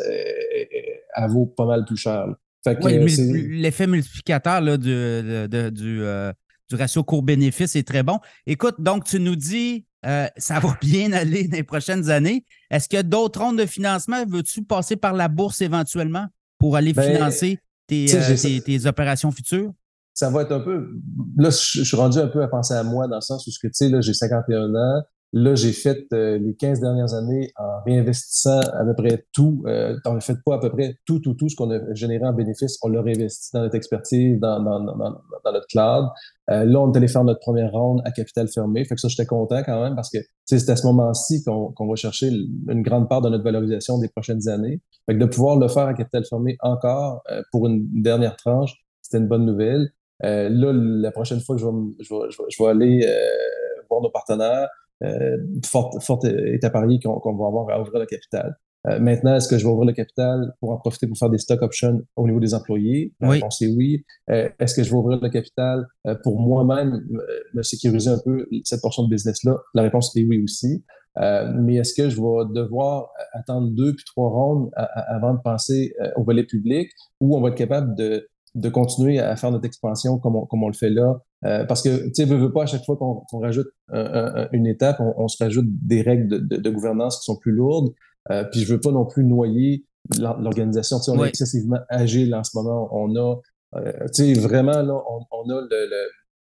elle, 1.16 1.30
vaut 1.30 1.46
pas 1.46 1.66
mal 1.66 1.85
plus 1.85 1.96
cher. 1.96 2.26
L'effet 2.64 3.87
multiplicateur 3.87 4.61
là, 4.61 4.76
du, 4.76 4.87
du, 4.87 6.02
euh, 6.02 6.33
du, 6.70 6.76
ratio 6.76 7.04
court-bénéfice 7.04 7.76
est 7.76 7.87
très 7.87 8.02
bon. 8.02 8.20
Écoute, 8.46 8.76
donc 8.78 9.04
tu 9.04 9.20
nous 9.20 9.37
dis 9.37 9.85
euh, 10.07 10.26
ça 10.37 10.61
va 10.61 10.76
bien 10.80 11.12
aller 11.12 11.46
dans 11.48 11.57
les 11.57 11.62
prochaines 11.62 12.11
années. 12.11 12.44
Est-ce 12.70 12.88
qu'il 12.88 12.96
y 12.96 13.00
a 13.00 13.02
d'autres 13.02 13.40
rondes 13.40 13.59
de 13.59 13.66
financement? 13.66 14.24
Veux-tu 14.26 14.62
passer 14.62 14.96
par 14.96 15.12
la 15.12 15.28
bourse 15.28 15.61
éventuellement 15.61 16.26
pour 16.59 16.76
aller 16.76 16.94
ben, 16.94 17.14
financer 17.14 17.59
tes, 17.87 18.07
tes, 18.64 18.87
opérations 18.87 19.30
futures? 19.30 19.72
Ça 20.14 20.31
va 20.31 20.42
être 20.42 20.53
un 20.53 20.61
peu. 20.61 20.88
Là, 21.37 21.50
je, 21.50 21.83
suis 21.83 21.96
rendu 21.96 22.18
un 22.18 22.29
peu 22.29 22.42
à 22.42 22.48
penser 22.48 22.74
à 22.74 22.83
moi 22.83 23.09
dans 23.09 23.16
le 23.16 23.20
sens 23.20 23.46
où, 23.46 23.50
tu 23.50 23.68
sais, 23.72 23.88
là, 23.88 24.00
j'ai 24.00 24.14
51 24.14 24.74
ans. 24.74 25.03
Là, 25.37 25.57
j'ai 25.57 25.72
fait 25.72 26.07
euh, 26.12 26.38
les 26.38 26.55
15 26.55 26.79
dernières 26.79 27.12
années 27.12 27.50
en 27.57 27.83
réinvestissant 27.85 28.61
à 28.61 28.85
peu 28.85 28.94
près 28.94 29.27
tout. 29.33 29.64
Euh, 29.66 29.96
on 30.07 30.14
ne 30.14 30.20
fait 30.20 30.37
pas 30.46 30.55
à 30.55 30.59
peu 30.61 30.70
près 30.70 30.96
tout, 31.07 31.18
tout, 31.18 31.35
tout 31.35 31.48
ce 31.48 31.57
qu'on 31.57 31.72
a 31.72 31.92
généré 31.92 32.24
en 32.24 32.33
bénéfice. 32.33 32.79
On 32.83 32.88
l'a 32.88 33.03
réinvesti 33.03 33.50
dans 33.53 33.62
notre 33.62 33.74
expertise, 33.74 34.38
dans, 34.38 34.61
notre 34.62 35.66
cloud. 35.66 36.05
Euh, 36.50 36.64
là, 36.64 36.81
on 36.81 36.92
est 36.92 36.96
allé 36.96 37.09
faire 37.09 37.24
notre 37.24 37.40
première 37.40 37.72
ronde 37.72 38.00
à 38.05 38.12
capital 38.12 38.46
fermé. 38.46 38.85
Fait 38.85 38.94
que 38.94 39.00
ça, 39.00 39.09
j'étais 39.09 39.27
content 39.27 39.61
quand 39.66 39.83
même 39.83 39.96
parce 39.96 40.09
que 40.09 40.18
c'est 40.44 40.70
à 40.70 40.77
ce 40.77 40.87
moment-ci 40.87 41.42
qu'on 41.42 41.72
qu'on 41.72 41.88
va 41.88 41.96
chercher 41.96 42.29
une 42.29 42.83
grande 42.83 43.09
part 43.09 43.20
de 43.20 43.29
notre 43.29 43.42
valorisation 43.42 43.98
des 43.98 44.09
prochaines 44.09 44.48
années. 44.48 44.81
Fait 45.07 45.14
que 45.14 45.18
de 45.18 45.27
pouvoir 45.27 45.57
le 45.57 45.66
faire 45.66 45.87
à 45.87 45.94
capital 45.94 46.24
fermé 46.31 46.57
encore 46.61 47.22
euh, 47.33 47.42
pour 47.50 47.66
une 47.66 47.88
dernière 48.03 48.37
tranche, 48.37 48.72
c'était 49.03 49.18
une 49.18 49.29
bonne 49.29 49.46
nouvelle. 49.46 49.90
Euh, 50.22 50.48
là, 50.48 50.72
la 50.72 51.11
prochaine 51.11 51.40
fois 51.40 51.57
que 51.57 51.62
je 51.62 51.66
vais, 51.66 51.72
je 52.00 52.14
vais, 52.14 52.48
je 52.50 52.62
vais, 52.62 52.68
aller 52.68 53.05
euh, 53.05 53.83
voir 53.90 54.00
nos 54.00 54.11
partenaires, 54.11 54.68
euh, 55.03 55.37
fort, 55.64 55.96
fort 56.03 56.24
est 56.24 56.62
à 56.62 56.70
parier 56.70 57.00
qu'on 57.00 57.37
va 57.37 57.46
avoir 57.46 57.68
à 57.70 57.81
ouvrir 57.81 57.98
le 57.98 58.07
capital. 58.07 58.57
Euh, 58.87 58.98
maintenant, 59.00 59.35
est-ce 59.37 59.48
que 59.48 59.57
je 59.57 59.64
vais 59.64 59.70
ouvrir 59.70 59.87
le 59.87 59.94
capital 59.94 60.53
pour 60.61 60.70
en 60.70 60.77
profiter 60.77 61.07
pour 61.07 61.16
faire 61.16 61.31
des 61.31 61.38
stock 61.38 61.62
options 61.62 62.03
au 62.16 62.27
niveau 62.27 62.38
des 62.38 62.55
employés? 62.55 63.14
La 63.20 63.29
oui. 63.29 63.37
réponse 63.37 63.62
est 63.62 63.68
oui. 63.68 64.05
Euh, 64.31 64.48
est-ce 64.59 64.74
que 64.74 64.83
je 64.83 64.90
vais 64.90 64.96
ouvrir 64.96 65.20
le 65.20 65.31
capital 65.31 65.87
euh, 66.07 66.14
pour 66.22 66.38
moi-même 66.38 67.03
me 67.55 67.62
sécuriser 67.62 68.11
un 68.11 68.18
peu 68.22 68.46
cette 68.64 68.83
portion 68.83 69.05
de 69.05 69.09
business-là? 69.09 69.57
La 69.74 69.83
réponse 69.83 70.14
est 70.16 70.24
oui 70.24 70.42
aussi. 70.42 70.85
mais 71.16 71.77
est-ce 71.77 71.94
que 71.94 72.11
je 72.11 72.16
vais 72.16 72.53
devoir 72.53 73.09
attendre 73.33 73.68
deux 73.70 73.94
puis 73.94 74.05
trois 74.05 74.29
rondes 74.29 74.70
avant 74.74 75.33
de 75.33 75.40
penser 75.40 75.94
au 76.16 76.24
volet 76.24 76.44
public 76.44 76.90
ou 77.20 77.37
on 77.37 77.40
va 77.40 77.50
être 77.50 77.55
capable 77.57 77.94
de 77.94 78.29
de 78.54 78.68
continuer 78.68 79.18
à 79.18 79.34
faire 79.36 79.50
notre 79.50 79.64
expansion 79.64 80.18
comme 80.18 80.36
on, 80.36 80.46
comme 80.46 80.62
on 80.62 80.68
le 80.68 80.74
fait 80.74 80.90
là. 80.90 81.20
Euh, 81.44 81.64
parce 81.64 81.82
que, 81.82 82.06
tu 82.06 82.14
sais, 82.14 82.24
veut, 82.24 82.36
veut 82.36 82.52
pas, 82.52 82.62
à 82.62 82.66
chaque 82.66 82.84
fois 82.84 82.96
qu'on 82.96 83.38
rajoute 83.38 83.66
une 84.52 84.66
étape, 84.66 85.00
on, 85.00 85.28
se 85.28 85.42
rajoute 85.42 85.66
des 85.68 86.02
règles 86.02 86.28
de, 86.28 86.56
de, 86.56 86.70
gouvernance 86.70 87.18
qui 87.18 87.24
sont 87.24 87.36
plus 87.36 87.52
lourdes. 87.52 87.92
Euh, 88.30 88.44
puis 88.44 88.60
je 88.60 88.72
veux 88.72 88.80
pas 88.80 88.90
non 88.90 89.04
plus 89.04 89.24
noyer 89.24 89.84
l'organisation. 90.18 90.98
Tu 90.98 91.04
sais, 91.04 91.10
on 91.10 91.24
est 91.24 91.28
excessivement 91.28 91.80
agile 91.88 92.34
en 92.34 92.44
ce 92.44 92.56
moment. 92.56 92.88
On 92.92 93.14
a, 93.16 93.36
euh, 93.76 93.92
tu 94.14 94.34
sais, 94.34 94.40
vraiment, 94.40 94.82
là, 94.82 95.02
on, 95.08 95.20
on 95.30 95.50
a 95.50 95.62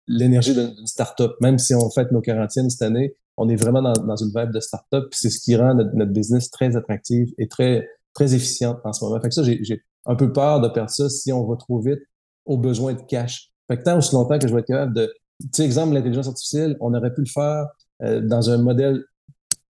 l'énergie 0.08 0.54
d'une 0.54 0.88
start-up. 0.88 1.34
Même 1.40 1.58
si 1.58 1.74
on 1.76 1.90
fait 1.90 2.12
nos 2.12 2.22
quarantaines 2.22 2.70
cette 2.70 2.82
année, 2.82 3.16
on 3.38 3.48
est 3.48 3.56
vraiment 3.56 3.82
dans, 3.82 3.94
dans 3.94 4.16
une 4.16 4.32
vibe 4.36 4.52
de 4.52 4.60
start-up. 4.60 5.08
C'est 5.12 5.30
ce 5.30 5.40
qui 5.40 5.56
rend 5.56 5.76
notre, 5.76 5.96
notre, 5.96 6.12
business 6.12 6.50
très 6.50 6.76
attractif 6.76 7.30
et 7.38 7.48
très, 7.48 7.88
très 8.14 8.34
efficiente 8.36 8.80
en 8.84 8.92
ce 8.92 9.04
moment. 9.06 9.22
Fait 9.22 9.30
que 9.30 9.36
ça, 9.36 9.44
j'ai 9.44 9.82
un 10.06 10.16
peu 10.16 10.32
peur 10.32 10.62
de 10.62 10.68
perdre 10.68 10.90
ça 10.90 11.10
si 11.10 11.32
on 11.32 11.46
va 11.48 11.56
trop 11.56 11.80
vite 11.80 12.00
aux 12.46 12.58
besoins 12.58 12.94
de 12.94 13.02
cash. 13.02 13.52
Fait 13.70 13.78
que 13.78 13.84
tant 13.84 13.98
aussi 13.98 14.14
longtemps 14.16 14.40
que 14.40 14.48
je 14.48 14.54
vais 14.54 14.62
être 14.62 14.68
capable 14.68 14.94
de, 14.94 15.14
tu 15.40 15.48
sais, 15.54 15.66
exemple, 15.66 15.94
l'intelligence 15.94 16.28
artificielle, 16.28 16.78
on 16.82 16.94
aurait 16.94 17.14
pu 17.14 17.22
le 17.22 17.28
faire 17.32 17.66
euh, 18.04 18.22
dans 18.22 18.50
un 18.50 18.58
modèle 18.58 19.04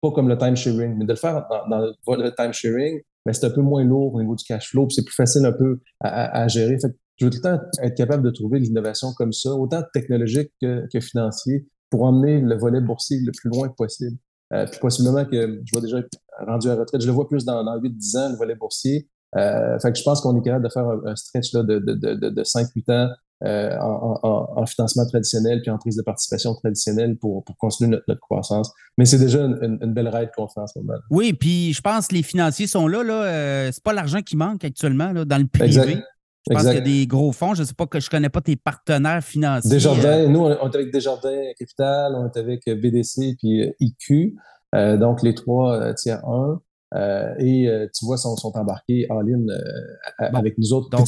pas 0.02 0.12
comme 0.12 0.28
le 0.28 0.38
time 0.38 0.56
sharing, 0.56 0.98
mais 0.98 1.06
de 1.06 1.12
le 1.12 1.16
faire 1.16 1.48
dans, 1.70 1.80
le 1.80 2.36
time 2.36 2.52
sharing, 2.52 3.02
mais 3.26 3.34
c'est 3.34 3.46
un 3.46 3.52
peu 3.52 3.62
moins 3.62 3.84
lourd 3.84 4.16
au 4.16 4.22
niveau 4.22 4.36
du 4.36 4.44
cash 4.44 4.70
flow, 4.70 4.90
c'est 4.90 5.06
plus 5.06 5.14
facile 5.14 5.46
un 5.46 5.52
peu 5.52 5.80
à, 6.00 6.48
gérer. 6.48 6.80
Fait 6.80 6.90
que 6.90 6.96
je 7.18 7.26
veux 7.26 7.32
tout 7.32 7.38
le 7.38 7.44
temps 7.44 7.64
être 7.84 7.96
capable 7.96 8.24
de 8.24 8.32
trouver 8.32 8.60
l'innovation 8.60 9.14
comme 9.14 9.32
ça, 9.32 9.52
autant 9.52 9.84
technologique 9.94 10.52
que, 10.60 11.00
financier, 11.00 11.68
pour 11.92 12.04
emmener 12.04 12.42
le 12.42 12.58
volet 12.58 12.82
boursier 12.82 13.20
le 13.20 13.32
plus 13.32 13.50
loin 13.50 13.70
possible. 13.70 14.18
Euh, 14.54 14.66
puis 14.66 14.80
possiblement 14.80 15.24
que 15.24 15.62
je 15.64 15.76
vais 15.76 15.82
déjà 15.82 16.02
rendu 16.46 16.68
à 16.70 16.76
retraite. 16.76 17.02
Je 17.02 17.08
le 17.08 17.14
vois 17.14 17.28
plus 17.28 17.46
dans, 17.46 17.64
dans 17.64 17.80
8-10 17.80 18.18
ans, 18.18 18.30
le 18.32 18.38
volet 18.38 18.56
boursier. 18.56 19.08
Euh, 19.38 19.80
fait 19.80 19.92
que 19.92 19.98
je 19.98 20.04
pense 20.04 20.22
qu'on 20.22 20.38
est 20.38 20.44
capable 20.44 20.66
de 20.66 20.70
faire 20.70 20.86
un, 21.06 21.16
stretch 21.16 21.54
là, 21.54 21.64
de, 21.64 21.80
de, 21.80 21.94
de, 21.94 22.30
de 22.30 22.44
5-8 22.44 22.92
ans 22.92 23.10
en, 23.44 24.66
financement 24.66 25.06
traditionnel 25.08 25.62
puis 25.62 25.72
en 25.72 25.78
prise 25.78 25.96
de 25.96 26.04
participation 26.04 26.54
traditionnelle 26.54 27.18
pour, 27.18 27.44
pour 27.44 27.58
continuer 27.58 27.98
notre, 28.08 28.20
croissance. 28.20 28.72
Mais 28.98 29.06
c'est 29.06 29.18
déjà 29.18 29.40
une, 29.40 29.94
belle 29.94 30.10
ride 30.10 30.30
qu'on 30.36 30.48
fait 30.48 30.60
en 30.60 30.68
ce 30.68 30.78
moment. 30.80 31.00
Oui, 31.10 31.34
puis 31.34 31.74
je 31.74 31.82
pense 31.82 32.08
que 32.08 32.16
les 32.16 32.24
financiers 32.24 32.68
sont 32.68 32.88
là. 32.88 33.04
là 33.04 33.72
c'est 33.72 33.84
pas 33.84 33.94
l'argent 33.94 34.22
qui 34.22 34.36
manque 34.36 34.64
actuellement 34.64 35.14
dans 35.14 35.38
le 35.38 35.48
privé. 35.48 36.04
Je 36.50 36.56
pense 36.56 36.64
qu'il 36.64 36.74
y 36.74 36.78
a 36.78 36.82
des 36.82 37.08
gros 37.08 37.32
fonds. 37.32 37.54
Je 37.54 37.62
ne 37.62 37.68
sais 37.68 37.74
pas 37.74 37.86
que 37.86 38.00
je 38.00 38.08
ne 38.08 38.10
connais 38.10 38.30
pas 38.30 38.42
tes 38.42 38.56
partenaires 38.56 39.24
financiers. 39.24 39.70
Desjardins, 39.70 40.28
nous, 40.28 40.40
on 40.40 40.52
est 40.52 40.76
avec 40.76 40.92
Desjardins 40.92 41.52
Capital, 41.58 42.16
on 42.16 42.28
est 42.28 42.38
avec 42.38 42.66
BDC 42.66 43.38
puis 43.40 43.72
IQ. 43.80 44.36
donc, 44.74 45.24
les 45.24 45.34
trois 45.34 45.94
tiers 45.94 46.24
1. 46.28 46.60
Euh, 46.94 47.34
et 47.40 47.68
euh, 47.68 47.88
tu 47.94 48.06
vois, 48.06 48.18
sont, 48.18 48.36
sont 48.36 48.52
embarqués 48.56 49.08
en 49.10 49.22
ligne 49.22 49.50
euh, 49.50 50.30
avec 50.34 50.58
nous 50.58 50.74
autres. 50.74 50.90
Donc, 50.90 51.08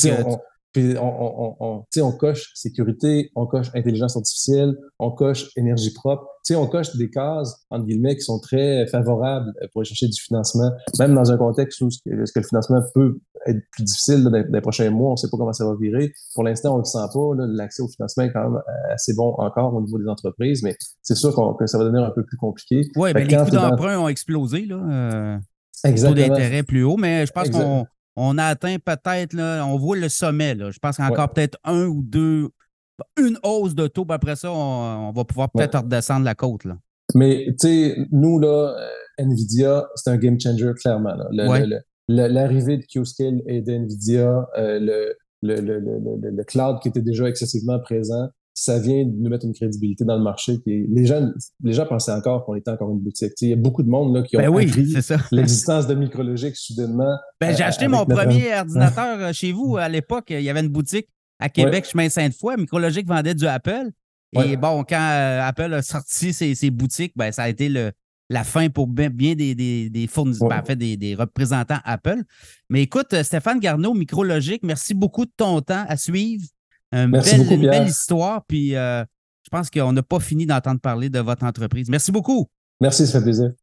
puis 0.74 0.98
on, 0.98 1.04
on, 1.04 1.56
on, 1.60 1.84
on, 2.02 2.12
coche 2.14 2.50
sécurité, 2.56 3.30
on 3.36 3.46
coche 3.46 3.68
intelligence 3.76 4.18
artificielle, 4.18 4.76
on 4.98 5.12
coche 5.12 5.52
énergie 5.56 5.94
propre. 5.94 6.26
sais, 6.42 6.56
on 6.56 6.66
coche 6.66 6.96
des 6.96 7.12
cases, 7.12 7.64
entre 7.70 7.86
guillemets, 7.86 8.16
qui 8.16 8.24
sont 8.24 8.40
très 8.40 8.88
favorables 8.88 9.54
pour 9.72 9.82
aller 9.82 9.88
chercher 9.88 10.08
du 10.08 10.20
financement, 10.20 10.72
même 10.98 11.14
dans 11.14 11.32
un 11.32 11.38
contexte 11.38 11.80
où 11.82 11.92
ce 11.92 12.00
que, 12.04 12.10
le 12.10 12.44
financement 12.44 12.82
peut 12.96 13.20
être 13.46 13.60
plus 13.72 13.84
difficile 13.84 14.24
dans, 14.24 14.32
les 14.32 14.62
prochains 14.62 14.90
mois, 14.90 15.10
on 15.10 15.12
ne 15.12 15.18
sait 15.18 15.30
pas 15.30 15.38
comment 15.38 15.54
ça 15.54 15.64
va 15.64 15.76
virer. 15.80 16.12
Pour 16.34 16.44
l'instant, 16.44 16.72
on 16.72 16.78
ne 16.78 16.82
le 16.82 16.86
sent 16.86 16.98
pas. 17.14 17.46
L'accès 17.54 17.84
au 17.84 17.88
financement 17.88 18.24
est 18.24 18.32
quand 18.32 18.50
même 18.50 18.62
assez 18.92 19.14
bon 19.14 19.36
encore 19.38 19.76
au 19.76 19.82
niveau 19.82 20.00
des 20.00 20.08
entreprises, 20.08 20.64
mais 20.64 20.76
c'est 21.04 21.16
sûr 21.16 21.36
que 21.56 21.68
ça 21.68 21.78
va 21.78 21.84
devenir 21.84 22.04
un 22.04 22.12
peu 22.12 22.26
plus 22.26 22.38
compliqué. 22.38 22.82
Oui, 22.96 23.12
mais 23.14 23.26
les 23.26 23.38
coûts 23.38 23.52
d'emprunt 23.52 24.00
ont 24.00 24.08
explosé. 24.08 24.66
Là. 24.66 25.40
Taux 25.84 26.14
d'intérêt 26.14 26.64
plus 26.64 26.84
haut, 26.84 26.98
mais 26.98 27.26
je 27.26 27.32
pense 27.32 27.50
qu'on 27.50 27.86
on 28.16 28.38
a 28.38 28.46
atteint 28.46 28.78
peut-être, 28.84 29.36
on 29.38 29.78
voit 29.78 29.98
le 29.98 30.10
sommet. 30.10 30.56
Là. 30.56 30.72
Je 30.72 30.80
pense 30.80 30.96
qu'il 30.96 31.06
y 31.06 31.08
a 31.08 31.12
encore 31.12 31.34
peut-être 31.34 31.58
un 31.64 31.86
ou 31.86 32.02
deux, 32.04 32.50
une 33.18 33.38
hausse 33.44 33.76
de 33.76 33.88
taux, 33.88 34.06
puis 34.06 34.16
après 34.16 34.36
ça, 34.36 34.52
on, 34.52 35.12
va 35.12 35.24
pouvoir 35.24 35.52
peut-être 35.52 35.80
redescendre 35.80 36.26
la 36.26 36.36
côte. 36.36 36.66
Là. 36.66 36.78
Mais 37.16 37.46
tu 37.60 37.68
sais, 37.68 37.98
nous, 38.12 38.40
là, 38.40 38.76
euh, 38.78 39.24
Nvidia, 39.24 39.88
c'est 39.96 40.10
un 40.10 40.18
game 40.18 40.40
changer, 40.40 40.72
clairement. 40.80 41.16
L'arrivée 42.08 42.78
de 42.78 42.84
Qscale 42.84 43.42
et 43.48 43.62
d'Nvidia, 43.62 44.48
euh, 44.58 44.80
le, 44.80 45.16
le, 45.42 45.60
le, 45.60 46.44
cloud 46.44 46.80
qui 46.82 46.90
était 46.90 47.02
déjà 47.02 47.28
excessivement 47.28 47.80
présent, 47.80 48.30
ça 48.54 48.78
vient 48.80 49.04
de 49.06 49.12
nous 49.12 49.30
mettre 49.30 49.46
une 49.46 49.54
crédibilité 49.54 50.06
dans 50.06 50.16
le 50.16 50.24
marché. 50.24 50.60
Les 50.66 51.06
gens, 51.06 51.28
les 51.64 51.74
gens 51.74 51.88
pensaient 51.88 52.12
encore 52.12 52.46
qu'on 52.46 52.56
était 52.56 52.70
encore 52.70 52.92
une 52.92 53.00
boutique. 53.00 53.34
il 53.42 53.50
y 53.50 53.54
a 53.54 53.56
beaucoup 53.56 53.82
de 53.82 53.90
monde 53.90 54.16
là, 54.16 54.22
qui 54.22 54.38
ont 54.38 54.40
ben 54.40 54.50
oui, 54.50 54.66
l'existence 55.32 55.88
de 55.88 55.96
Micrologique 55.96 56.56
soudainement. 56.56 57.18
Ben, 57.42 57.56
j'ai 57.56 57.64
euh, 57.64 57.68
acheté 57.68 57.88
mon 57.88 58.06
premier 58.06 58.54
ordinateur 58.60 59.20
euh, 59.20 59.34
chez 59.34 59.52
vous 59.52 59.78
à 59.78 59.90
l'époque. 59.90 60.26
Il 60.30 60.42
y 60.42 60.50
avait 60.50 60.60
une 60.60 60.70
boutique 60.70 61.08
à 61.40 61.50
Québec, 61.50 61.86
chemin 61.86 62.10
Sainte-Foy. 62.10 62.58
Micrologique 62.58 63.08
vendait 63.08 63.34
du 63.34 63.48
Apple. 63.48 63.90
Et 64.34 64.56
bon, 64.58 64.84
quand 64.84 64.96
euh, 64.96 65.42
Apple 65.42 65.74
a 65.74 65.82
sorti 65.82 66.34
ses, 66.34 66.72
boutiques, 66.72 67.14
ben, 67.16 67.32
ça 67.32 67.44
a 67.44 67.50
été 67.50 67.70
le, 67.70 67.92
la 68.30 68.44
fin 68.44 68.70
pour 68.70 68.88
bien, 68.88 69.10
des, 69.10 69.56
des, 69.56 70.08
fournisseurs, 70.08 70.50
ben, 70.50 70.60
en 70.60 70.64
fait, 70.64 70.76
des, 70.76 70.96
des, 70.96 71.16
représentants 71.16 71.80
Apple. 71.86 72.22
Mais 72.70 72.84
écoute, 72.84 73.16
Stéphane 73.24 73.60
Garneau, 73.60 73.94
Micrologique, 73.94 74.62
merci 74.64 74.94
beaucoup 74.94 75.26
de 75.26 75.32
ton 75.36 75.62
temps 75.62 75.86
à 75.88 75.98
suivre. 75.98 76.44
Une, 76.94 77.12
belle, 77.12 77.88
histoire. 77.88 78.44
Puis 78.48 78.76
euh, 78.76 79.04
je 79.44 79.50
pense 79.50 79.70
qu'on 79.70 79.92
n'a 79.92 80.04
pas 80.04 80.20
fini 80.20 80.46
d'entendre 80.46 80.80
parler 80.80 81.10
de 81.10 81.20
votre 81.20 81.44
entreprise. 81.44 81.90
Merci 81.90 82.12
beaucoup. 82.12 82.48
Merci, 82.80 83.08
ça 83.08 83.20
fait 83.20 83.24
plaisir. 83.24 83.54